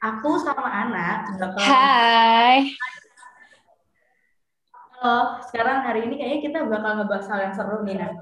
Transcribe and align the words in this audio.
aku 0.00 0.40
sama 0.40 0.64
anak 0.64 1.28
bakal 1.36 1.60
Hai. 1.60 2.72
Halo, 5.00 5.40
sekarang 5.48 5.80
hari 5.84 6.08
ini 6.08 6.20
kayaknya 6.20 6.40
kita 6.44 6.58
bakal 6.68 7.00
ngebahas 7.00 7.26
hal 7.32 7.40
yang 7.48 7.54
seru 7.56 7.78
nih, 7.88 7.96
Nak. 7.96 8.12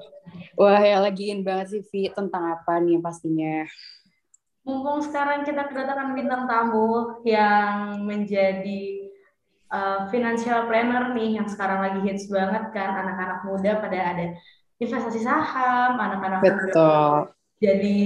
Wah, 0.54 0.78
ya 0.78 1.02
lagiin 1.02 1.42
banget 1.42 1.74
sih, 1.74 1.82
Vi. 1.90 2.06
Tentang 2.14 2.54
apa 2.54 2.78
nih 2.78 3.02
pastinya? 3.02 3.66
Mumpung 4.62 5.02
sekarang 5.02 5.42
kita 5.42 5.66
kedatangan 5.66 6.14
bintang 6.14 6.46
tamu 6.46 7.18
yang 7.26 8.06
menjadi 8.06 9.10
uh, 9.74 10.06
financial 10.06 10.70
planner 10.70 11.18
nih, 11.18 11.42
yang 11.42 11.50
sekarang 11.50 11.82
lagi 11.82 12.00
hits 12.06 12.30
banget 12.30 12.70
kan, 12.70 12.94
anak-anak 12.94 13.42
muda 13.42 13.82
pada 13.82 13.98
ada 14.14 14.24
investasi 14.78 15.18
saham, 15.18 15.98
anak-anak 15.98 16.46
muda 16.46 16.54
Betul. 16.62 17.14
jadi 17.58 17.98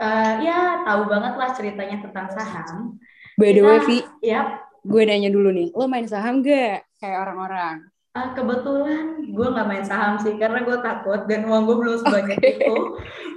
uh, 0.00 0.32
ya 0.40 0.82
tahu 0.88 1.02
banget 1.06 1.34
lah 1.36 1.50
ceritanya 1.52 1.96
tentang 2.00 2.26
saham. 2.32 2.96
By 3.36 3.52
the 3.56 3.62
way, 3.64 3.78
Vi, 3.84 3.98
Yap, 4.24 4.60
gue 4.84 5.02
nanya 5.04 5.28
dulu 5.32 5.52
nih. 5.52 5.72
Lo 5.76 5.88
main 5.88 6.08
saham 6.08 6.40
gak? 6.40 6.84
Kayak 7.00 7.28
orang-orang. 7.28 7.76
Uh, 8.10 8.34
kebetulan 8.34 9.22
gue 9.22 9.46
nggak 9.54 9.68
main 9.70 9.86
saham 9.86 10.18
sih 10.18 10.34
karena 10.34 10.66
gue 10.66 10.82
takut 10.82 11.30
dan 11.30 11.46
uang 11.46 11.62
gue 11.62 11.76
belum 11.78 11.96
sebanyak 12.02 12.42
Oke. 12.42 12.50
itu, 12.58 12.76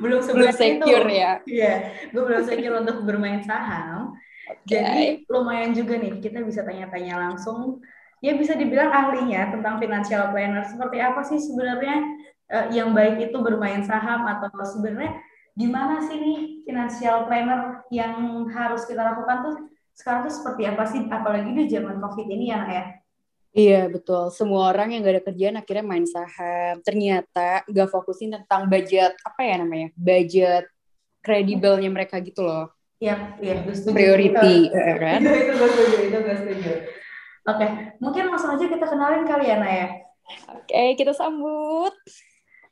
belum 0.01 0.17
Belum 0.17 0.19
sebanyak 0.25 0.55
secure 0.57 1.05
itu. 1.05 1.21
ya? 1.21 1.31
Iya, 1.45 1.73
gue 2.09 2.23
belum 2.25 2.41
secure 2.41 2.75
untuk 2.81 2.97
bermain 3.05 3.45
saham. 3.45 4.17
Jadi 4.65 5.29
lumayan 5.29 5.77
juga 5.77 6.01
nih 6.01 6.17
kita 6.19 6.41
bisa 6.41 6.65
tanya-tanya 6.65 7.21
langsung. 7.21 7.85
Ya 8.23 8.33
bisa 8.33 8.57
dibilang 8.57 8.89
ahlinya 8.89 9.53
tentang 9.53 9.77
financial 9.77 10.33
planner. 10.33 10.65
Seperti 10.65 10.97
apa 10.99 11.21
sih 11.21 11.37
sebenarnya 11.37 11.95
eh, 12.49 12.65
yang 12.73 12.97
baik 12.97 13.29
itu 13.29 13.37
bermain 13.45 13.85
saham 13.85 14.25
atau 14.25 14.49
sebenarnya 14.63 15.21
gimana 15.53 16.01
sih 16.01 16.17
nih 16.17 16.65
financial 16.65 17.29
planner 17.29 17.85
yang 17.93 18.45
harus 18.49 18.89
kita 18.89 19.01
lakukan 19.05 19.37
tuh 19.45 19.55
sekarang 19.93 20.25
tuh 20.25 20.33
seperti 20.33 20.65
apa 20.65 20.83
sih? 20.89 21.05
Apalagi 21.05 21.53
di 21.53 21.69
zaman 21.69 22.01
COVID 22.01 22.27
ini 22.27 22.49
ya, 22.49 22.57
Nak, 22.65 22.69
ya. 22.73 22.83
Iya, 23.53 23.81
betul. 23.85 24.33
Semua 24.33 24.73
orang 24.73 24.89
yang 24.97 25.05
gak 25.05 25.21
ada 25.21 25.25
kerjaan 25.29 25.61
akhirnya 25.61 25.85
main 25.85 26.05
saham. 26.09 26.81
Ternyata 26.81 27.61
gak 27.69 27.89
fokusin 27.93 28.33
tentang 28.33 28.65
budget, 28.65 29.13
apa 29.21 29.41
ya 29.45 29.61
namanya? 29.61 29.93
Budget 29.93 30.65
kredibelnya 31.21 31.93
mereka 31.93 32.17
gitu 32.17 32.41
loh. 32.41 32.73
Iya, 32.97 33.37
iya, 33.37 33.61
setuju. 33.69 33.93
Priority, 33.93 34.73
Itu- 34.73 34.73
ya 34.73 34.95
kan? 34.97 35.19
Itu, 35.23 35.29
itu 35.37 35.53
gue 35.53 35.69
setuju, 35.69 35.97
itu 36.09 36.17
gue 36.17 36.35
setuju. 36.41 36.71
Oke, 37.43 37.67
mungkin 38.01 38.23
langsung 38.31 38.55
aja 38.57 38.65
kita 38.65 38.85
kenalin 38.89 39.23
kali 39.29 39.45
ya, 39.45 39.55
Nak, 39.61 39.71
ya. 39.71 39.87
Oke, 40.57 40.83
kita 40.97 41.13
sambut 41.13 41.93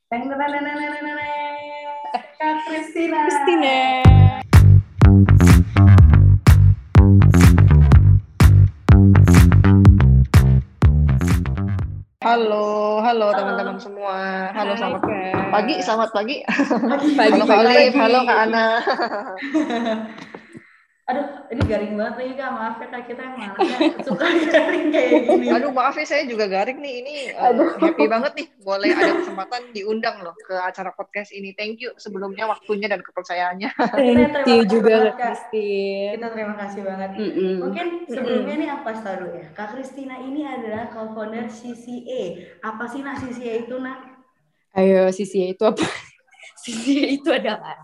Teng 0.09 0.27
teng 0.27 0.39
teng 0.39 0.51
teng 0.51 0.75
teng 0.75 1.03
teng 1.03 1.60
Kristina. 2.71 3.17
Christina. 3.27 3.75
Halo, 12.21 13.01
halo 13.03 13.27
teman-teman 13.35 13.75
semua. 13.75 14.15
Halo, 14.55 14.71
Hai, 14.71 14.79
selamat 14.79 15.01
pagi, 15.51 15.75
selamat 15.83 16.09
pagi. 16.15 16.37
Pagi, 16.47 17.07
Pagi, 17.19 17.31
Halo 17.35 17.43
Kak 17.43 17.59
halo 17.91 18.19
Kak 18.23 18.39
Ana. 18.47 18.65
Aduh, 21.11 21.27
ini 21.51 21.61
garing 21.67 21.93
banget 21.99 22.15
nih 22.23 22.27
Kak. 22.39 22.49
Maaf 22.55 22.75
ya 22.79 22.87
Kak, 22.87 23.01
kita 23.03 23.19
yang 23.19 23.35
mana 23.35 23.55
suka 23.99 24.25
garing 24.47 24.87
kayak 24.95 25.11
gini. 25.27 25.45
Aduh, 25.51 25.71
maaf 25.75 25.95
ya 25.99 26.05
saya 26.07 26.23
juga 26.23 26.47
garing 26.47 26.79
nih. 26.79 26.93
Ini 27.03 27.15
uh, 27.35 27.51
Aduh. 27.51 27.69
happy 27.83 28.05
banget 28.07 28.31
nih. 28.39 28.47
Boleh 28.63 28.95
ada 28.95 29.11
kesempatan 29.19 29.61
diundang 29.75 30.23
loh 30.23 30.31
ke 30.39 30.55
acara 30.55 30.95
podcast 30.95 31.35
ini. 31.35 31.51
Thank 31.51 31.83
you 31.83 31.91
sebelumnya 31.99 32.47
waktunya 32.47 32.87
dan 32.87 33.03
kepercayaannya. 33.03 33.69
Thank 33.99 34.15
terima 34.15 34.39
you 34.47 34.63
kasih 34.63 34.71
juga, 34.71 34.95
banget, 34.95 35.15
Kak. 35.19 35.27
Christine. 35.35 36.11
Kita 36.15 36.27
terima 36.31 36.55
kasih 36.55 36.81
banget. 36.87 37.09
Mm-mm. 37.19 37.53
Mungkin 37.59 37.87
sebelumnya 38.07 38.55
nih 38.55 38.67
kasih 38.71 39.03
tau 39.03 39.15
dulu 39.19 39.35
ya. 39.35 39.47
Kak 39.51 39.67
Kristina 39.75 40.15
ini 40.23 40.41
adalah 40.47 40.83
co-founder 40.95 41.45
CCA. 41.51 42.23
Apa 42.63 42.83
sih 42.87 43.03
nak 43.03 43.19
CCA 43.19 43.67
itu 43.67 43.75
nak? 43.83 43.99
Ayo, 44.71 45.11
CCA 45.11 45.51
itu 45.51 45.63
apa? 45.67 45.83
CCA 46.63 47.05
itu 47.19 47.27
adalah 47.27 47.75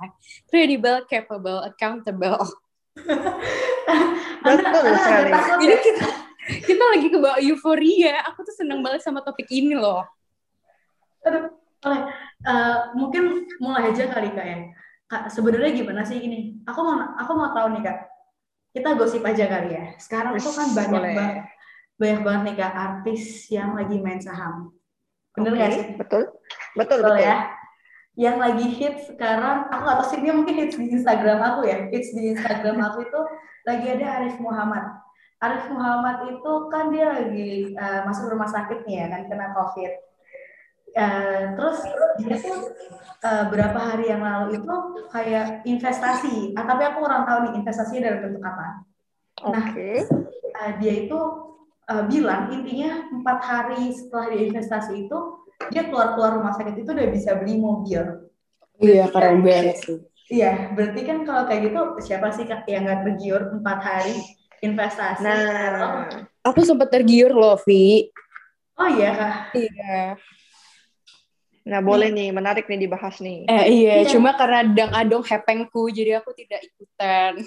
credible, 0.47 1.03
capable, 1.11 1.59
accountable. 1.67 2.66
Anda, 4.47 4.69
sekali. 4.99 5.31
ya? 5.67 5.77
kita 5.79 6.07
kita 6.63 6.83
lagi 6.83 7.07
ke 7.11 7.17
bawah 7.19 7.39
euforia. 7.41 8.23
Aku 8.31 8.43
tuh 8.43 8.55
seneng 8.55 8.79
banget 8.79 9.03
sama 9.03 9.19
topik 9.23 9.47
ini 9.51 9.75
loh. 9.75 10.03
Aduh, 11.27 11.51
oleh 11.83 12.01
eh, 12.47 12.77
mungkin 12.95 13.47
mulai 13.59 13.91
aja 13.91 14.07
kali 14.07 14.31
kak 14.31 14.45
ya. 14.47 14.57
Kak, 15.07 15.31
sebenarnya 15.31 15.71
gimana 15.71 16.03
sih 16.03 16.19
ini? 16.19 16.59
Aku 16.67 16.79
mau 16.83 16.99
aku 17.15 17.31
mau 17.35 17.51
tahu 17.51 17.75
nih 17.75 17.83
kak. 17.83 17.97
Kita 18.75 18.95
gosip 18.95 19.23
aja 19.23 19.45
kali 19.47 19.69
ya. 19.75 19.85
Sekarang 19.99 20.35
tuh 20.39 20.53
kan 20.55 20.67
banyak 20.71 20.91
boleh. 20.91 21.15
banget 21.15 21.37
banyak 21.97 22.21
banget 22.21 22.41
nih 22.45 22.55
kak 22.61 22.73
artis 22.77 23.49
yang 23.49 23.73
lagi 23.73 23.97
main 23.97 24.21
saham. 24.21 24.69
Bener 25.33 25.53
Oke, 25.53 25.57
nggak 25.57 25.71
sih? 25.73 25.85
Betul, 25.97 26.23
betul, 26.77 26.97
Betul 27.01 27.17
betul. 27.17 27.25
ya. 27.25 27.56
Yang 28.17 28.37
lagi 28.41 28.65
hits 28.73 29.03
sekarang, 29.13 29.69
aku 29.69 29.81
nggak 29.85 29.97
tahu 30.01 30.07
sih 30.09 30.19
dia 30.25 30.33
mungkin 30.33 30.55
hits 30.57 30.73
di 30.73 30.89
Instagram 30.89 31.37
aku 31.37 31.69
ya. 31.69 31.85
Hits 31.93 32.09
di 32.17 32.33
Instagram 32.33 32.81
aku 32.81 33.05
itu 33.05 33.19
lagi 33.69 33.85
ada 33.93 34.05
Arif 34.17 34.41
Muhammad. 34.41 34.83
Arif 35.37 35.69
Muhammad 35.69 36.17
itu 36.33 36.53
kan 36.73 36.89
dia 36.89 37.13
lagi 37.13 37.77
eh, 37.77 38.01
masuk 38.09 38.33
rumah 38.33 38.49
sakit 38.49 38.89
nih 38.89 39.05
ya 39.05 39.07
kan 39.13 39.21
kena 39.29 39.53
COVID. 39.53 39.91
Eh, 40.97 41.43
terus 41.53 41.77
dia 42.17 42.35
tuh 42.41 42.73
eh, 43.21 43.43
berapa 43.53 43.77
hari 43.77 44.09
yang 44.09 44.25
lalu 44.25 44.65
itu 44.65 44.75
kayak 45.13 45.61
investasi. 45.69 46.57
Ah, 46.57 46.65
tapi 46.65 46.89
aku 46.89 47.05
kurang 47.05 47.29
tahu 47.29 47.37
nih 47.45 47.53
investasinya 47.61 48.01
dalam 48.09 48.19
bentuk 48.25 48.41
apa. 48.41 48.67
Nah. 49.45 49.65
Eh, 49.77 50.73
dia 50.81 50.93
itu 51.05 51.19
eh, 51.85 52.03
bilang 52.09 52.49
intinya 52.49 53.05
empat 53.13 53.39
hari 53.45 53.93
setelah 53.93 54.33
dia 54.33 54.49
investasi 54.49 55.05
itu 55.05 55.19
dia 55.73 55.83
keluar 55.89 56.13
keluar 56.15 56.31
rumah 56.39 56.53
sakit 56.53 56.85
itu 56.85 56.89
udah 56.93 57.09
bisa 57.09 57.35
beli 57.37 57.57
mobil. 57.57 58.29
Iya, 58.77 59.09
keren 59.09 59.41
banget 59.41 59.77
sih. 59.81 59.97
Iya, 60.27 60.75
berarti 60.75 61.01
kan 61.07 61.23
kalau 61.23 61.47
kayak 61.47 61.61
gitu 61.71 61.79
siapa 62.03 62.29
sih 62.35 62.45
Kak, 62.45 62.67
yang 62.67 62.83
nggak 62.83 63.01
tergiur 63.07 63.41
empat 63.57 63.79
hari 63.79 64.15
investasi? 64.59 65.23
Nah, 65.23 66.07
Aku 66.43 66.63
sempat 66.63 66.91
tergiur 66.91 67.31
loh, 67.35 67.55
Vi. 67.63 68.07
Oh, 68.77 68.85
oh 68.85 68.89
iya 68.93 69.09
kak. 69.17 69.35
Iya. 69.57 69.99
nah 71.67 71.83
boleh 71.83 72.07
nih, 72.15 72.31
menarik 72.31 72.63
nih 72.71 72.87
dibahas 72.87 73.19
nih. 73.19 73.43
Eh, 73.43 73.65
iya, 73.83 73.93
Iya. 73.99 74.15
cuma 74.15 74.31
karena 74.39 74.63
dang-adong 74.71 75.19
hepengku, 75.27 75.91
jadi 75.91 76.23
aku 76.23 76.31
tidak 76.31 76.63
ikutan. 76.63 77.43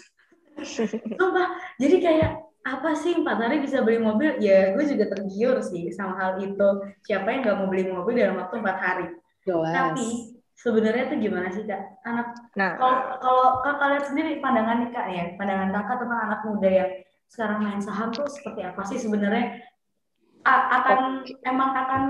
Sumpah, 0.61 1.57
jadi 1.81 1.97
kayak 2.05 2.31
apa 2.61 2.93
sih 2.93 3.17
empat 3.17 3.37
hari 3.41 3.57
bisa 3.65 3.81
beli 3.81 3.99
mobil? 3.99 4.37
Ya 4.39 4.77
gue 4.77 4.85
juga 4.85 5.09
tergiur 5.09 5.65
sih 5.65 5.89
sama 5.97 6.15
hal 6.21 6.33
itu. 6.45 6.69
Siapa 7.09 7.27
yang 7.33 7.41
nggak 7.45 7.57
mau 7.57 7.69
beli 7.73 7.89
mobil 7.89 8.15
dalam 8.21 8.37
waktu 8.37 8.61
empat 8.61 8.79
hari? 8.79 9.07
Jelas. 9.49 9.73
Tapi 9.73 10.07
sebenarnya 10.61 11.05
tuh 11.09 11.19
gimana 11.19 11.49
sih 11.49 11.65
kak? 11.65 11.81
Anak 12.05 12.37
Nah, 12.53 12.77
kalau 12.77 12.99
kalau 13.25 13.45
kakak 13.65 13.89
lihat 13.97 14.05
sendiri 14.13 14.31
pandangan 14.45 14.77
nih 14.85 14.91
kak 14.93 15.07
ya, 15.09 15.25
pandangan 15.41 15.71
kakak 15.73 15.97
tentang 16.05 16.21
anak 16.29 16.41
muda 16.45 16.69
yang 16.69 16.91
sekarang 17.33 17.59
main 17.65 17.81
saham 17.81 18.09
tuh 18.13 18.29
seperti 18.29 18.61
apa 18.67 18.83
sih 18.85 18.99
sebenarnya? 19.01 19.47
A- 20.41 20.69
akan 20.81 21.01
emang 21.45 21.71
akan 21.77 22.03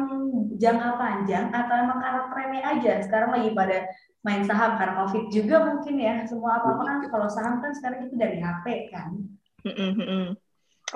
jangka 0.54 0.90
panjang 1.02 1.50
atau 1.50 1.74
emang 1.82 1.98
karena 1.98 2.22
trennya 2.30 2.62
aja 2.62 2.92
sekarang 3.02 3.30
lagi 3.34 3.50
pada 3.58 3.90
main 4.22 4.42
saham 4.46 4.78
karena 4.78 4.94
covid 5.02 5.24
juga 5.34 5.56
mungkin 5.66 5.94
ya 5.98 6.14
semua 6.30 6.62
apa 6.62 6.78
apa 6.78 6.82
kan 6.86 6.96
kalau 7.10 7.26
saham 7.26 7.58
kan 7.58 7.74
sekarang 7.74 8.06
itu 8.06 8.14
dari 8.14 8.38
HP 8.38 8.66
kan 8.94 9.18
Mm-mm. 9.64 10.34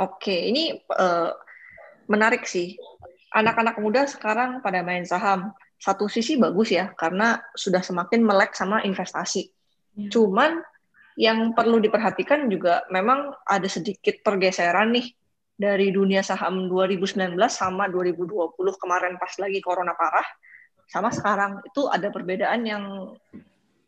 Oke, 0.00 0.50
ini 0.50 0.74
eh, 0.74 1.30
menarik 2.10 2.44
sih. 2.48 2.74
Anak-anak 3.34 3.82
muda 3.82 4.06
sekarang 4.06 4.62
pada 4.62 4.82
main 4.86 5.02
saham. 5.02 5.50
Satu 5.78 6.06
sisi 6.06 6.38
bagus 6.38 6.70
ya, 6.70 6.94
karena 6.94 7.42
sudah 7.52 7.82
semakin 7.82 8.22
melek 8.22 8.54
sama 8.54 8.80
investasi. 8.86 9.50
Ya. 9.98 10.08
Cuman 10.08 10.62
yang 11.14 11.54
perlu 11.54 11.78
diperhatikan 11.78 12.50
juga 12.50 12.82
memang 12.90 13.30
ada 13.46 13.66
sedikit 13.70 14.18
pergeseran 14.22 14.94
nih 14.94 15.14
dari 15.54 15.94
dunia 15.94 16.26
saham 16.26 16.66
2019 16.66 17.38
sama 17.46 17.86
2020 17.86 18.58
kemarin 18.58 19.14
pas 19.14 19.30
lagi 19.38 19.62
corona 19.62 19.94
parah 19.94 20.26
sama 20.90 21.14
sekarang 21.14 21.62
itu 21.62 21.86
ada 21.86 22.10
perbedaan 22.10 22.66
yang 22.66 23.14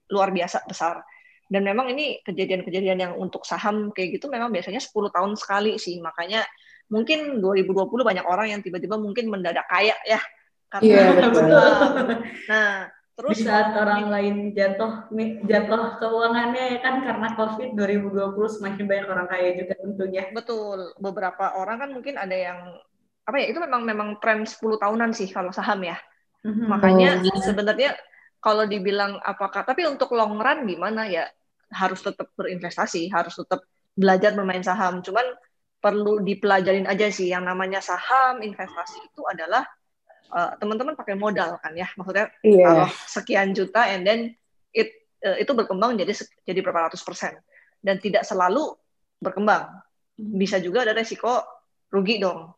luar 0.07 0.31
biasa 0.31 0.63
besar. 0.71 1.03
Dan 1.47 1.63
memang 1.63 1.87
ini 1.95 2.19
kejadian-kejadian 2.27 2.99
yang 2.99 3.13
untuk 3.15 3.47
saham 3.47 3.95
kayak 3.95 4.19
gitu 4.19 4.27
memang 4.27 4.51
biasanya 4.51 4.83
10 4.83 5.11
tahun 5.15 5.39
sekali 5.39 5.79
sih. 5.79 6.03
Makanya 6.03 6.43
mungkin 6.91 7.39
2020 7.39 8.03
banyak 8.03 8.27
orang 8.27 8.51
yang 8.51 8.61
tiba-tiba 8.63 8.99
mungkin 8.99 9.31
mendadak 9.31 9.67
kaya 9.71 9.95
ya. 10.07 10.19
Karena 10.67 10.87
Iya, 10.91 11.31
betul. 11.31 11.71
Nah, 12.51 12.91
terus 13.17 13.39
di 13.39 13.47
saat 13.47 13.73
orang 13.79 14.11
lain 14.11 14.35
jatuh 14.53 15.09
mi- 15.15 15.41
jatuh 15.47 15.97
keuangannya 16.03 16.77
ya 16.77 16.79
kan 16.85 17.01
karena 17.01 17.29
covid 17.33 17.73
2020 17.73 18.51
semakin 18.51 18.85
banyak 18.85 19.07
orang 19.09 19.27
kaya 19.31 19.49
juga 19.57 19.75
tentunya 19.81 20.29
betul 20.37 20.93
beberapa 21.01 21.57
orang 21.57 21.81
kan 21.81 21.91
mungkin 21.97 22.21
ada 22.21 22.37
yang 22.37 22.59
apa 23.25 23.37
ya 23.41 23.47
itu 23.51 23.59
memang 23.59 23.83
memang 23.89 24.09
tren 24.21 24.45
10 24.45 24.77
tahunan 24.77 25.17
sih 25.17 25.33
kalau 25.33 25.49
saham 25.49 25.81
ya. 25.87 25.97
Mhm. 26.45 26.67
Makanya 26.69 27.11
Oh. 27.25 27.43
sebenarnya 27.43 27.97
kalau 28.47 28.63
dibilang 28.63 29.19
apakah 29.27 29.67
tapi 29.67 29.83
untuk 29.91 30.15
long 30.15 30.39
run 30.39 30.71
gimana 30.71 31.11
ya 31.11 31.27
harus 31.75 31.99
tetap 31.99 32.31
berinvestasi, 32.39 33.11
harus 33.11 33.35
tetap 33.43 33.67
belajar 33.99 34.39
bermain 34.39 34.63
saham. 34.63 35.03
Cuman 35.03 35.27
perlu 35.83 36.23
dipelajarin 36.23 36.87
aja 36.87 37.11
sih 37.11 37.35
yang 37.35 37.43
namanya 37.43 37.83
saham 37.83 38.39
investasi 38.39 39.03
itu 39.03 39.23
adalah 39.27 39.67
uh, 40.31 40.55
teman-teman 40.59 40.95
pakai 40.99 41.15
modal 41.15 41.61
kan 41.63 41.77
ya 41.77 41.87
maksudnya 41.95 42.33
yeah. 42.43 42.65
kalau 42.67 42.87
sekian 43.07 43.55
juta 43.55 43.87
and 43.93 44.03
then 44.03 44.35
it 44.75 45.07
uh, 45.23 45.37
itu 45.39 45.53
berkembang 45.53 45.95
jadi 45.95 46.11
jadi 46.43 46.59
berapa 46.65 46.91
ratus 46.91 47.05
persen 47.07 47.39
dan 47.85 48.03
tidak 48.03 48.27
selalu 48.27 48.75
berkembang 49.21 49.69
bisa 50.17 50.59
juga 50.59 50.83
ada 50.83 50.97
resiko 50.97 51.45
rugi 51.93 52.19
dong 52.19 52.51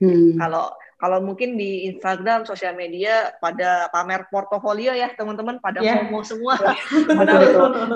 hmm. 0.00 0.38
kalau 0.38 0.72
kalau 0.94 1.18
mungkin 1.18 1.58
di 1.58 1.90
Instagram, 1.90 2.46
sosial 2.46 2.78
media 2.78 3.34
pada 3.42 3.90
pamer 3.90 4.30
portofolio 4.30 4.94
ya 4.94 5.10
teman-teman, 5.18 5.58
pada 5.58 5.82
yeah. 5.82 6.06
FOMO 6.06 6.20
semua, 6.22 6.54
pada 7.20 7.32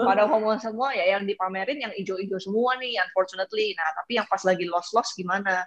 pada 0.03 0.23
FOMO 0.27 0.59
semua 0.59 0.91
ya 0.95 1.19
yang 1.19 1.23
dipamerin 1.23 1.79
yang 1.79 1.93
hijau-hijau 1.95 2.43
semua 2.43 2.75
nih, 2.83 2.99
unfortunately. 2.99 3.73
Nah 3.79 3.89
tapi 3.95 4.19
yang 4.19 4.27
pas 4.27 4.43
lagi 4.43 4.67
loss-loss 4.67 5.15
gimana? 5.15 5.63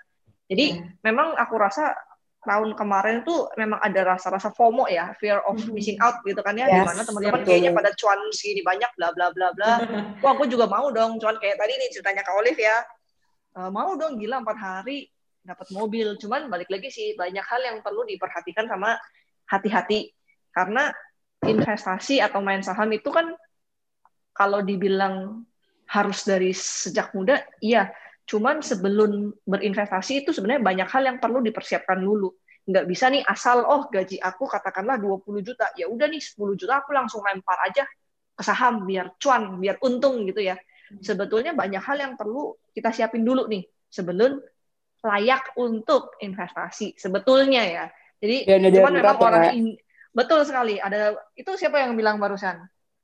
Jadi 0.51 0.75
yeah. 0.75 0.91
memang 1.07 1.35
aku 1.39 1.55
rasa 1.55 1.95
tahun 2.41 2.73
kemarin 2.73 3.21
tuh 3.21 3.53
memang 3.53 3.77
ada 3.85 4.17
rasa-rasa 4.17 4.49
FOMO 4.49 4.89
ya, 4.89 5.13
fear 5.21 5.39
of 5.45 5.61
hmm. 5.61 5.77
missing 5.77 6.01
out 6.01 6.19
gitu 6.25 6.41
kan 6.41 6.57
ya, 6.57 6.65
yes. 6.65 6.73
di 6.73 6.81
mana 6.89 7.01
teman-teman 7.05 7.41
kayaknya 7.45 7.71
pada 7.71 7.93
cuan 7.93 8.17
segini 8.33 8.65
banyak, 8.65 8.89
bla 8.97 9.13
bla 9.13 9.29
bla 9.29 9.53
bla. 9.53 9.71
Wah, 10.25 10.31
aku 10.33 10.49
juga 10.49 10.65
mau 10.65 10.89
dong 10.89 11.21
cuan 11.21 11.37
kayak 11.37 11.61
tadi 11.61 11.73
nih 11.77 11.89
ceritanya 11.93 12.25
Kak 12.25 12.33
Olive 12.33 12.57
ya. 12.57 12.77
Uh, 13.51 13.67
mau 13.67 13.93
dong 13.99 14.15
gila 14.15 14.39
empat 14.41 14.57
hari 14.57 15.10
dapat 15.41 15.67
mobil. 15.73 16.15
Cuman 16.17 16.47
balik 16.47 16.69
lagi 16.69 16.89
sih 16.93 17.13
banyak 17.17 17.43
hal 17.45 17.61
yang 17.61 17.77
perlu 17.81 18.05
diperhatikan 18.05 18.69
sama 18.69 18.97
hati-hati 19.49 20.13
karena 20.53 20.93
investasi 21.41 22.21
atau 22.21 22.39
main 22.39 22.61
saham 22.61 22.87
itu 22.93 23.09
kan 23.09 23.33
kalau 24.31 24.61
dibilang 24.63 25.43
harus 25.91 26.23
dari 26.23 26.55
sejak 26.55 27.11
muda, 27.11 27.43
iya. 27.59 27.91
Cuman 28.23 28.63
sebelum 28.63 29.35
berinvestasi 29.43 30.23
itu 30.23 30.31
sebenarnya 30.31 30.63
banyak 30.63 30.87
hal 30.87 31.03
yang 31.03 31.17
perlu 31.19 31.43
dipersiapkan 31.43 31.99
dulu. 31.99 32.31
Nggak 32.63 32.85
bisa 32.87 33.11
nih 33.11 33.25
asal, 33.27 33.67
oh 33.67 33.91
gaji 33.91 34.21
aku 34.23 34.47
katakanlah 34.47 34.95
20 35.01 35.43
juta, 35.43 35.67
ya 35.75 35.91
udah 35.91 36.07
nih 36.07 36.23
10 36.23 36.55
juta 36.55 36.79
aku 36.79 36.95
langsung 36.95 37.19
lempar 37.27 37.59
aja 37.67 37.83
ke 38.31 38.43
saham 38.45 38.87
biar 38.87 39.19
cuan, 39.19 39.59
biar 39.59 39.81
untung 39.83 40.23
gitu 40.23 40.39
ya. 40.39 40.55
Sebetulnya 41.03 41.51
banyak 41.51 41.83
hal 41.83 41.97
yang 41.99 42.13
perlu 42.15 42.55
kita 42.71 42.95
siapin 42.95 43.27
dulu 43.27 43.51
nih 43.51 43.67
sebelum 43.91 44.39
layak 45.01 45.57
untuk 45.57 46.15
investasi 46.21 46.93
sebetulnya 46.95 47.63
ya. 47.65 47.85
Jadi 48.21 48.45
Dan 48.45 48.69
cuman 48.69 48.93
memang 49.01 49.17
orang 49.17 49.43
ya. 49.49 49.53
ini 49.57 49.73
betul 50.13 50.45
sekali. 50.45 50.77
Ada 50.77 51.17
itu 51.33 51.51
siapa 51.57 51.81
yang 51.81 51.97
bilang 51.97 52.21
barusan? 52.21 52.61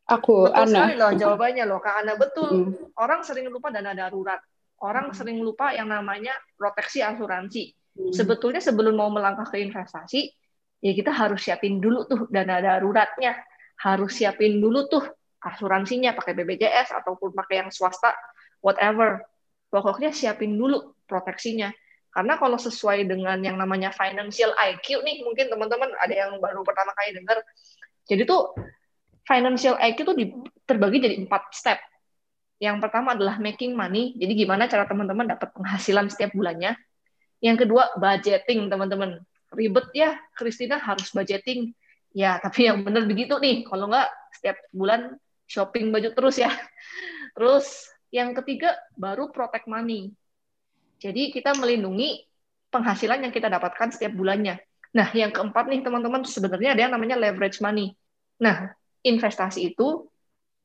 Aku, 0.07 0.47
betul 0.47 0.55
Ana. 0.55 0.71
sekali 0.71 0.95
loh 0.95 1.11
jawabannya 1.17 1.63
loh, 1.67 1.79
Kak 1.81 1.95
Ana 2.05 2.13
betul. 2.15 2.49
Hmm. 2.53 2.71
Orang 2.95 3.25
sering 3.25 3.49
lupa 3.49 3.73
dana 3.73 3.91
darurat. 3.97 4.39
Orang 4.77 5.11
hmm. 5.11 5.17
sering 5.17 5.41
lupa 5.41 5.73
yang 5.73 5.89
namanya 5.89 6.31
proteksi 6.55 7.01
asuransi. 7.01 7.73
Hmm. 7.97 8.13
Sebetulnya 8.13 8.61
sebelum 8.61 8.93
mau 8.93 9.09
melangkah 9.09 9.49
ke 9.49 9.57
investasi, 9.57 10.29
ya 10.85 10.93
kita 10.93 11.09
harus 11.09 11.43
siapin 11.43 11.81
dulu 11.81 12.05
tuh 12.05 12.29
dana 12.29 12.61
daruratnya. 12.61 13.35
Harus 13.77 14.21
siapin 14.21 14.61
dulu 14.61 14.85
tuh 14.85 15.03
asuransinya 15.41 16.13
pakai 16.13 16.33
BPJS 16.37 16.93
ataupun 17.03 17.33
pakai 17.33 17.65
yang 17.65 17.69
swasta, 17.73 18.13
whatever. 18.61 19.25
Pokoknya 19.67 20.15
siapin 20.15 20.55
dulu 20.55 20.93
proteksinya 21.03 21.67
karena 22.17 22.33
kalau 22.41 22.57
sesuai 22.57 23.05
dengan 23.05 23.37
yang 23.45 23.61
namanya 23.61 23.93
financial 23.93 24.49
IQ 24.57 25.05
nih, 25.05 25.21
mungkin 25.21 25.53
teman-teman 25.53 25.93
ada 26.01 26.09
yang 26.09 26.41
baru 26.41 26.65
pertama 26.65 26.89
kali 26.97 27.13
dengar. 27.13 27.45
Jadi 28.09 28.25
tuh 28.25 28.57
financial 29.21 29.77
IQ 29.77 30.01
tuh 30.01 30.17
terbagi 30.65 30.97
jadi 30.97 31.15
empat 31.21 31.53
step. 31.53 31.77
Yang 32.57 32.81
pertama 32.81 33.13
adalah 33.13 33.37
making 33.37 33.77
money. 33.77 34.17
Jadi 34.17 34.33
gimana 34.33 34.65
cara 34.65 34.89
teman-teman 34.89 35.29
dapat 35.29 35.53
penghasilan 35.53 36.09
setiap 36.09 36.33
bulannya. 36.33 36.73
Yang 37.37 37.69
kedua 37.69 37.93
budgeting 38.01 38.65
teman-teman. 38.65 39.21
Ribet 39.53 39.93
ya, 39.93 40.17
Christina 40.33 40.81
harus 40.81 41.13
budgeting. 41.13 41.77
Ya, 42.17 42.41
tapi 42.41 42.65
yang 42.65 42.81
benar 42.81 43.05
begitu 43.05 43.37
nih. 43.37 43.61
Kalau 43.61 43.93
nggak 43.93 44.09
setiap 44.33 44.57
bulan 44.73 45.21
shopping 45.45 45.93
baju 45.93 46.17
terus 46.17 46.41
ya. 46.41 46.49
Terus 47.37 47.93
yang 48.09 48.33
ketiga 48.33 48.73
baru 48.97 49.29
protect 49.29 49.69
money. 49.69 50.17
Jadi 50.97 51.29
kita 51.31 51.53
melindungi 51.57 52.25
penghasilan 52.73 53.23
yang 53.23 53.33
kita 53.33 53.47
dapatkan 53.47 53.93
setiap 53.93 54.13
bulannya. 54.17 54.59
Nah, 54.97 55.07
yang 55.13 55.29
keempat 55.29 55.69
nih 55.69 55.85
teman-teman 55.85 56.25
sebenarnya 56.25 56.73
ada 56.73 56.81
yang 56.87 56.93
namanya 56.93 57.15
leverage 57.19 57.61
money. 57.61 57.93
Nah, 58.41 58.73
investasi 59.05 59.73
itu 59.73 60.09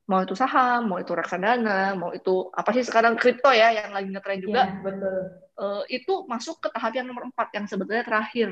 mau 0.03 0.19
itu 0.25 0.35
saham, 0.35 0.91
mau 0.91 0.99
itu 0.99 1.15
reksadana, 1.15 1.95
mau 1.95 2.11
itu 2.11 2.51
apa 2.51 2.75
sih 2.75 2.83
sekarang 2.83 3.15
kripto 3.15 3.47
ya 3.55 3.71
yang 3.71 3.95
lagi 3.95 4.09
ngetren 4.11 4.39
juga. 4.43 4.61
Ya, 4.67 4.83
betul. 4.83 5.17
Uh, 5.53 5.83
itu 5.87 6.13
masuk 6.27 6.59
ke 6.59 6.67
tahap 6.73 6.91
yang 6.97 7.07
nomor 7.07 7.29
empat 7.29 7.53
yang 7.55 7.65
sebetulnya 7.69 8.03
terakhir, 8.03 8.51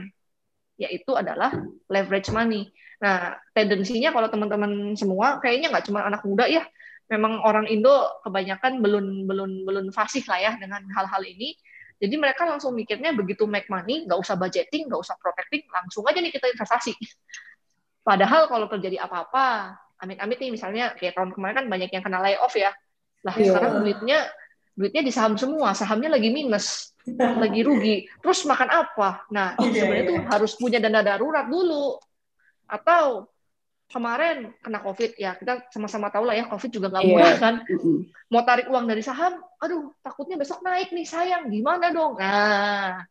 yaitu 0.80 1.12
adalah 1.18 1.52
leverage 1.92 2.32
money. 2.32 2.72
Nah, 3.02 3.36
tendensinya 3.52 4.14
kalau 4.14 4.30
teman-teman 4.30 4.94
semua 4.94 5.42
kayaknya 5.42 5.74
nggak 5.74 5.86
cuma 5.90 6.06
anak 6.06 6.22
muda 6.24 6.46
ya, 6.46 6.64
memang 7.12 7.42
orang 7.44 7.68
Indo 7.68 8.22
kebanyakan 8.24 8.80
belum 8.80 9.28
belum 9.28 9.52
belum 9.68 9.86
fasih 9.92 10.24
lah 10.30 10.40
ya 10.40 10.52
dengan 10.56 10.86
hal-hal 10.96 11.26
ini. 11.26 11.58
Jadi 12.02 12.16
mereka 12.18 12.50
langsung 12.50 12.74
mikirnya 12.74 13.14
begitu 13.14 13.46
make 13.46 13.70
money, 13.70 14.10
nggak 14.10 14.18
usah 14.18 14.34
budgeting, 14.34 14.90
nggak 14.90 15.02
usah 15.06 15.14
protecting, 15.22 15.62
langsung 15.70 16.02
aja 16.10 16.18
nih 16.18 16.34
kita 16.34 16.50
investasi. 16.50 16.98
Padahal 18.02 18.50
kalau 18.50 18.66
terjadi 18.66 19.06
apa-apa, 19.06 19.78
amit-amit 20.02 20.42
nih 20.42 20.50
misalnya 20.50 20.98
kayak 20.98 21.14
tahun 21.14 21.38
kemarin 21.38 21.62
kan 21.62 21.66
banyak 21.70 21.90
yang 21.94 22.02
kena 22.02 22.18
layoff 22.26 22.58
ya. 22.58 22.74
Lah 23.22 23.38
yeah. 23.38 23.54
sekarang 23.54 23.86
duitnya 23.86 24.20
duitnya 24.74 25.02
di 25.06 25.14
saham 25.14 25.38
semua, 25.38 25.78
sahamnya 25.78 26.18
lagi 26.18 26.34
minus, 26.34 26.98
lagi 27.06 27.62
rugi. 27.62 28.10
Terus 28.20 28.50
makan 28.50 28.70
apa? 28.72 29.30
Nah, 29.30 29.54
yeah, 29.62 29.86
sebenarnya 29.86 30.02
yeah. 30.02 30.10
tuh 30.10 30.20
harus 30.34 30.52
punya 30.58 30.82
dana 30.82 31.06
darurat 31.06 31.46
dulu. 31.46 32.02
Atau 32.66 33.31
kemarin 33.92 34.56
kena 34.64 34.80
COVID 34.80 35.20
ya 35.20 35.36
kita 35.36 35.68
sama-sama 35.70 36.08
tahu 36.08 36.24
lah 36.26 36.36
ya 36.40 36.48
COVID 36.48 36.72
juga 36.72 36.88
nggak 36.90 37.04
iya. 37.06 37.12
murah 37.12 37.28
yeah. 37.36 37.40
kan. 37.40 37.56
Mau 38.32 38.42
tarik 38.48 38.68
uang 38.72 38.88
dari 38.88 39.04
saham, 39.04 39.44
aduh 39.60 39.92
takutnya 40.00 40.40
besok 40.40 40.64
naik 40.64 40.96
nih 40.96 41.06
sayang 41.06 41.52
gimana 41.52 41.92
dong. 41.92 42.16
Nah, 42.16 43.04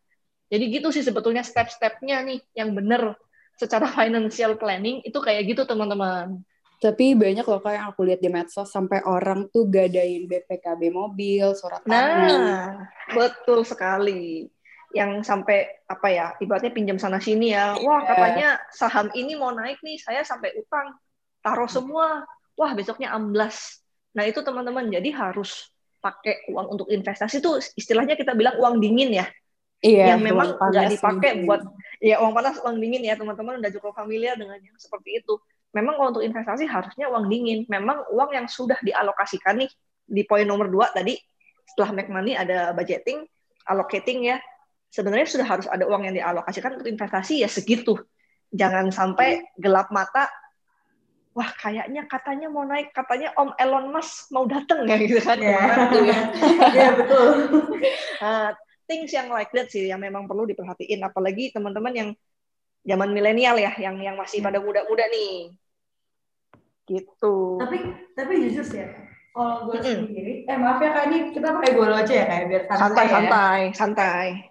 jadi 0.48 0.64
gitu 0.72 0.88
sih 0.90 1.04
sebetulnya 1.04 1.44
step-stepnya 1.44 2.24
nih 2.24 2.40
yang 2.56 2.72
bener 2.72 3.14
secara 3.60 3.86
financial 4.00 4.56
planning 4.56 5.04
itu 5.04 5.20
kayak 5.20 5.44
gitu 5.46 5.68
teman-teman. 5.68 6.40
Tapi 6.80 7.12
banyak 7.12 7.44
loh 7.44 7.60
kayak 7.60 7.76
yang 7.76 7.86
aku 7.92 8.00
lihat 8.08 8.20
di 8.24 8.32
medsos 8.32 8.72
sampai 8.72 9.04
orang 9.04 9.52
tuh 9.52 9.68
gadain 9.68 10.24
BPKB 10.24 10.88
mobil, 10.88 11.52
surat 11.52 11.84
tanah. 11.84 12.24
Nah, 12.24 12.64
betul 13.12 13.68
sekali 13.68 14.48
yang 14.90 15.22
sampai 15.22 15.86
apa 15.86 16.08
ya 16.10 16.26
ibaratnya 16.42 16.74
pinjam 16.74 16.98
sana 16.98 17.22
sini 17.22 17.54
ya. 17.54 17.78
Wah 17.78 18.02
iya. 18.02 18.08
katanya 18.10 18.48
saham 18.74 19.06
ini 19.14 19.38
mau 19.38 19.54
naik 19.54 19.78
nih 19.82 19.98
saya 20.02 20.26
sampai 20.26 20.54
utang 20.58 20.94
taruh 21.42 21.70
semua. 21.70 22.26
Wah 22.58 22.72
besoknya 22.74 23.14
amblas. 23.14 23.80
Nah 24.18 24.26
itu 24.26 24.42
teman-teman 24.42 24.90
jadi 24.90 25.10
harus 25.14 25.70
pakai 26.00 26.48
uang 26.50 26.78
untuk 26.78 26.88
investasi 26.88 27.38
tuh 27.44 27.60
istilahnya 27.76 28.16
kita 28.18 28.34
bilang 28.34 28.58
uang 28.58 28.82
dingin 28.82 29.14
ya. 29.22 29.26
Iya, 29.80 30.12
yang 30.12 30.20
memang 30.20 30.60
nggak 30.60 30.92
dipakai 30.92 31.48
buat 31.48 31.64
ya 32.04 32.20
uang 32.20 32.36
panas 32.36 32.60
uang 32.60 32.76
dingin 32.76 33.00
ya 33.00 33.16
teman-teman 33.16 33.64
udah 33.64 33.70
cukup 33.72 33.96
familiar 33.96 34.36
dengan 34.36 34.60
yang 34.60 34.76
seperti 34.76 35.24
itu. 35.24 35.40
Memang 35.72 35.96
kalau 35.96 36.08
untuk 36.18 36.24
investasi 36.26 36.68
harusnya 36.68 37.08
uang 37.08 37.30
dingin. 37.32 37.64
Memang 37.70 38.04
uang 38.12 38.30
yang 38.36 38.44
sudah 38.50 38.76
dialokasikan 38.84 39.56
nih 39.56 39.70
di 40.04 40.22
poin 40.26 40.44
nomor 40.44 40.66
dua 40.68 40.90
tadi 40.90 41.16
setelah 41.70 41.94
make 41.94 42.10
money 42.10 42.34
ada 42.34 42.74
budgeting 42.74 43.22
allocating 43.70 44.26
ya 44.26 44.42
sebenarnya 44.90 45.26
sudah 45.30 45.46
harus 45.46 45.66
ada 45.70 45.86
uang 45.86 46.10
yang 46.10 46.14
dialokasikan 46.18 46.76
untuk 46.76 46.90
investasi 46.90 47.46
ya 47.46 47.48
segitu. 47.48 47.96
Jangan 48.50 48.90
sampai 48.90 49.46
gelap 49.54 49.94
mata. 49.94 50.26
Wah, 51.30 51.46
kayaknya 51.54 52.10
katanya 52.10 52.50
mau 52.50 52.66
naik, 52.66 52.90
katanya 52.90 53.30
Om 53.38 53.54
Elon 53.54 53.94
Musk 53.94 54.34
mau 54.34 54.50
datang 54.50 54.82
ya 54.82 54.98
gitu 54.98 55.22
kan. 55.22 55.38
Iya, 55.38 55.54
yeah. 55.54 56.26
yeah, 56.74 56.90
betul. 56.98 57.26
uh, 58.18 58.50
things 58.90 59.14
yang 59.14 59.30
like 59.30 59.54
that 59.54 59.70
sih 59.70 59.86
yang 59.86 60.02
memang 60.02 60.26
perlu 60.26 60.42
diperhatiin 60.50 60.98
apalagi 61.06 61.54
teman-teman 61.54 61.94
yang 61.94 62.08
zaman 62.82 63.14
milenial 63.14 63.54
ya, 63.62 63.70
yang 63.78 63.94
yang 64.02 64.18
masih 64.18 64.42
pada 64.42 64.58
muda-muda 64.58 65.06
nih. 65.06 65.54
Gitu. 66.90 67.34
Tapi 67.62 67.78
tapi 68.18 68.32
jujur 68.50 68.66
sih 68.66 68.82
ya, 68.82 68.90
kalau 69.30 69.70
gue 69.70 69.78
mm 69.78 69.86
-hmm. 69.86 69.98
sendiri, 70.02 70.34
eh 70.50 70.58
maaf 70.58 70.82
ya 70.82 70.90
kak 70.90 71.04
ini 71.14 71.18
kita 71.30 71.54
pakai 71.54 71.70
gue 71.78 71.86
aja 71.86 72.14
ya 72.18 72.24
kayak 72.26 72.44
biar 72.50 72.62
santai. 72.66 72.82
Santai, 72.82 73.06
ya. 73.06 73.12
santai, 73.14 73.60
santai 73.78 74.49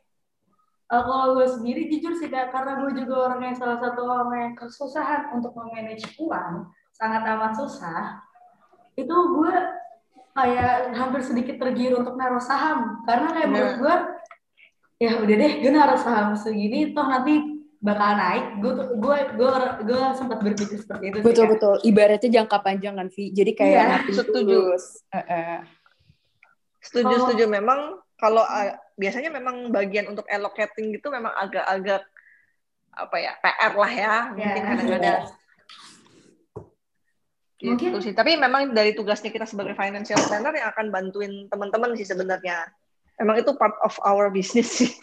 uh, 0.89 1.03
kalau 1.05 1.37
gue 1.37 1.47
sendiri 1.47 1.87
jujur 1.89 2.17
sih 2.17 2.29
kak, 2.29 2.49
karena 2.49 2.81
gue 2.81 2.91
juga 3.05 3.29
orang 3.29 3.41
yang 3.49 3.55
salah 3.55 3.77
satu 3.77 4.01
orang 4.05 4.29
yang 4.35 4.53
kesusahan 4.57 5.33
untuk 5.33 5.53
memanage 5.53 6.05
uang, 6.17 6.69
sangat 6.97 7.21
amat 7.25 7.53
susah. 7.57 8.25
Itu 8.97 9.13
gue 9.13 9.53
kayak 10.33 10.93
hampir 10.97 11.21
sedikit 11.25 11.55
tergiur 11.61 12.01
untuk 12.01 12.17
naruh 12.17 12.41
saham, 12.41 13.05
karena 13.05 13.27
kayak 13.33 13.49
menurut 13.49 13.75
gue, 13.79 13.95
ya 14.99 15.11
udah 15.21 15.35
deh, 15.35 15.53
gue 15.63 15.71
naruh 15.71 15.99
saham 15.99 16.35
segini, 16.35 16.91
toh 16.91 17.07
nanti 17.07 17.59
bakal 17.79 18.11
naik. 18.19 18.45
Gue 18.59 18.73
gue 18.99 19.17
gue 19.39 19.51
gue 19.87 20.01
sempat 20.19 20.43
berpikir 20.43 20.83
seperti 20.83 21.15
itu. 21.15 21.17
Betul 21.23 21.47
sih, 21.47 21.51
betul. 21.55 21.75
Ibaratnya 21.87 22.29
jangka 22.41 22.57
panjang 22.59 22.99
kan, 22.99 23.07
Vi. 23.07 23.31
Jadi 23.31 23.51
kayak 23.55 24.03
yeah, 24.03 24.03
setuju. 24.11 24.75
Uh, 24.75 25.19
uh. 25.19 25.59
Setuju, 26.83 27.13
Oh. 27.15 27.19
setuju. 27.27 27.47
Memang 27.47 27.99
kalau 28.19 28.43
uh, 28.43 28.75
biasanya 28.93 29.31
memang 29.31 29.71
bagian 29.71 30.11
untuk 30.11 30.27
allocating 30.27 30.91
gitu 30.91 31.07
memang 31.07 31.31
agak-agak 31.33 32.03
apa 32.91 33.15
ya 33.15 33.31
PR 33.39 33.73
lah 33.73 33.91
ya 33.91 34.13
mungkin 34.35 34.43
Ya. 34.59 34.67
kadang-kadang 34.67 35.21
gitu 37.59 37.75
Mungkin- 37.75 37.99
sih. 37.99 38.15
Tapi 38.15 38.39
memang 38.39 38.71
dari 38.71 38.95
tugasnya 38.95 39.35
kita 39.35 39.43
sebagai 39.43 39.75
financial 39.75 40.15
planner 40.15 40.55
yang 40.55 40.71
akan 40.71 40.85
bantuin 40.95 41.47
teman-teman 41.51 41.91
sih 41.99 42.07
sebenarnya. 42.07 42.71
Memang 43.19 43.35
itu 43.43 43.51
part 43.59 43.75
of 43.83 43.99
our 44.07 44.31
business 44.31 44.79
sih. 44.79 44.95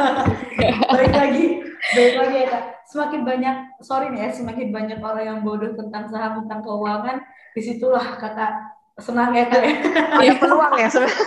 balik 0.88 1.12
lagi 1.12 1.60
balik 1.92 2.14
lagi 2.16 2.36
ya 2.40 2.46
kak 2.48 2.64
semakin 2.88 3.20
banyak 3.28 3.56
sorry 3.84 4.08
nih 4.08 4.20
ya 4.24 4.30
semakin 4.32 4.72
banyak 4.72 4.96
orang 5.04 5.24
yang 5.28 5.38
bodoh 5.44 5.76
tentang 5.76 6.08
saham 6.08 6.40
tentang 6.44 6.64
keuangan 6.64 7.20
di 7.52 7.60
situlah 7.60 8.16
kakak 8.16 8.52
senang 8.94 9.34
ya 9.34 9.44
kak 9.50 9.62
ya 9.62 9.74
Ada 10.22 10.34
peluang 10.38 10.74
ya 10.78 10.86
sebenarnya. 10.86 11.26